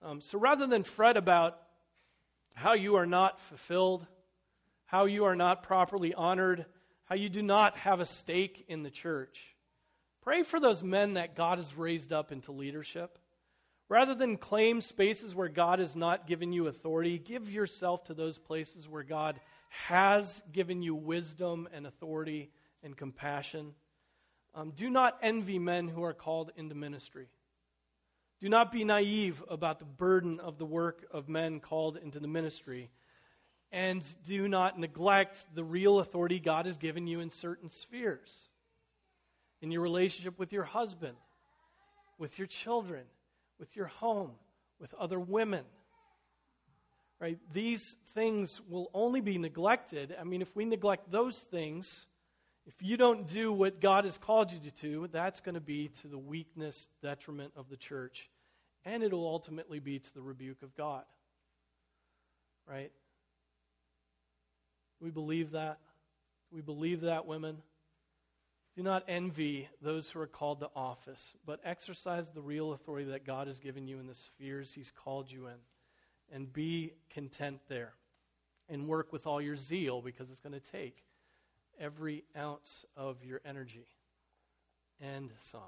Um, 0.00 0.22
so 0.22 0.38
rather 0.38 0.66
than 0.66 0.82
fret 0.82 1.18
about 1.18 1.60
how 2.54 2.72
you 2.72 2.96
are 2.96 3.06
not 3.06 3.40
fulfilled, 3.40 4.06
how 4.86 5.04
you 5.04 5.24
are 5.24 5.36
not 5.36 5.62
properly 5.62 6.14
honored, 6.14 6.64
how 7.04 7.16
you 7.16 7.28
do 7.28 7.42
not 7.42 7.76
have 7.76 8.00
a 8.00 8.06
stake 8.06 8.64
in 8.68 8.82
the 8.82 8.90
church, 8.90 9.54
Pray 10.24 10.42
for 10.42 10.58
those 10.58 10.82
men 10.82 11.14
that 11.14 11.36
God 11.36 11.58
has 11.58 11.76
raised 11.76 12.10
up 12.10 12.32
into 12.32 12.50
leadership. 12.50 13.18
Rather 13.90 14.14
than 14.14 14.38
claim 14.38 14.80
spaces 14.80 15.34
where 15.34 15.50
God 15.50 15.80
has 15.80 15.94
not 15.94 16.26
given 16.26 16.50
you 16.50 16.66
authority, 16.66 17.18
give 17.18 17.50
yourself 17.50 18.04
to 18.04 18.14
those 18.14 18.38
places 18.38 18.88
where 18.88 19.02
God 19.02 19.38
has 19.68 20.42
given 20.50 20.82
you 20.82 20.94
wisdom 20.94 21.68
and 21.74 21.86
authority 21.86 22.50
and 22.84 22.96
compassion. 22.96 23.74
Um, 24.54 24.70
do 24.70 24.88
not 24.88 25.18
envy 25.22 25.58
men 25.58 25.88
who 25.88 26.04
are 26.04 26.14
called 26.14 26.52
into 26.56 26.74
ministry. 26.74 27.26
Do 28.40 28.48
not 28.48 28.70
be 28.70 28.84
naive 28.84 29.42
about 29.48 29.78
the 29.78 29.84
burden 29.84 30.38
of 30.38 30.58
the 30.58 30.66
work 30.66 31.06
of 31.10 31.28
men 31.28 31.60
called 31.60 31.96
into 31.96 32.20
the 32.20 32.28
ministry. 32.28 32.90
And 33.72 34.04
do 34.24 34.46
not 34.46 34.78
neglect 34.78 35.46
the 35.54 35.64
real 35.64 35.98
authority 35.98 36.38
God 36.38 36.66
has 36.66 36.76
given 36.76 37.06
you 37.06 37.20
in 37.20 37.30
certain 37.30 37.68
spheres 37.68 38.48
in 39.64 39.70
your 39.70 39.80
relationship 39.80 40.38
with 40.38 40.52
your 40.52 40.64
husband, 40.64 41.16
with 42.18 42.38
your 42.38 42.46
children, 42.46 43.04
with 43.58 43.74
your 43.74 43.86
home, 43.86 44.32
with 44.78 44.92
other 44.94 45.18
women. 45.18 45.64
Right? 47.18 47.38
These 47.50 47.96
things 48.14 48.60
will 48.68 48.90
only 48.92 49.22
be 49.22 49.38
neglected. 49.38 50.14
I 50.20 50.24
mean, 50.24 50.42
if 50.42 50.54
we 50.54 50.66
neglect 50.66 51.10
those 51.10 51.38
things, 51.38 52.06
if 52.66 52.74
you 52.80 52.96
don't 52.96 53.28
do 53.28 53.52
what 53.52 53.80
God 53.80 54.04
has 54.04 54.16
called 54.16 54.52
you 54.52 54.58
to 54.58 54.70
do, 54.70 55.06
that's 55.12 55.40
going 55.40 55.54
to 55.54 55.60
be 55.60 55.88
to 56.00 56.08
the 56.08 56.18
weakness, 56.18 56.88
detriment 57.02 57.52
of 57.56 57.68
the 57.68 57.76
church. 57.76 58.30
And 58.86 59.02
it'll 59.02 59.26
ultimately 59.26 59.80
be 59.80 59.98
to 59.98 60.14
the 60.14 60.22
rebuke 60.22 60.62
of 60.62 60.74
God. 60.74 61.04
Right? 62.66 62.90
We 65.00 65.10
believe 65.10 65.50
that. 65.50 65.78
We 66.50 66.62
believe 66.62 67.02
that, 67.02 67.26
women. 67.26 67.58
Do 68.76 68.82
not 68.82 69.04
envy 69.08 69.68
those 69.82 70.08
who 70.08 70.20
are 70.20 70.26
called 70.26 70.60
to 70.60 70.70
office, 70.74 71.34
but 71.46 71.60
exercise 71.64 72.30
the 72.30 72.40
real 72.40 72.72
authority 72.72 73.10
that 73.10 73.24
God 73.24 73.46
has 73.46 73.60
given 73.60 73.86
you 73.86 74.00
in 74.00 74.06
the 74.06 74.14
spheres 74.14 74.72
He's 74.72 74.90
called 74.90 75.30
you 75.30 75.46
in. 75.46 75.54
And 76.32 76.50
be 76.50 76.94
content 77.10 77.60
there. 77.68 77.92
And 78.68 78.88
work 78.88 79.12
with 79.12 79.26
all 79.26 79.42
your 79.42 79.56
zeal 79.56 80.00
because 80.00 80.30
it's 80.30 80.40
going 80.40 80.54
to 80.58 80.72
take 80.72 81.04
every 81.80 82.24
ounce 82.36 82.84
of 82.96 83.24
your 83.24 83.40
energy 83.44 83.86
and 85.00 85.30
some. 85.38 85.60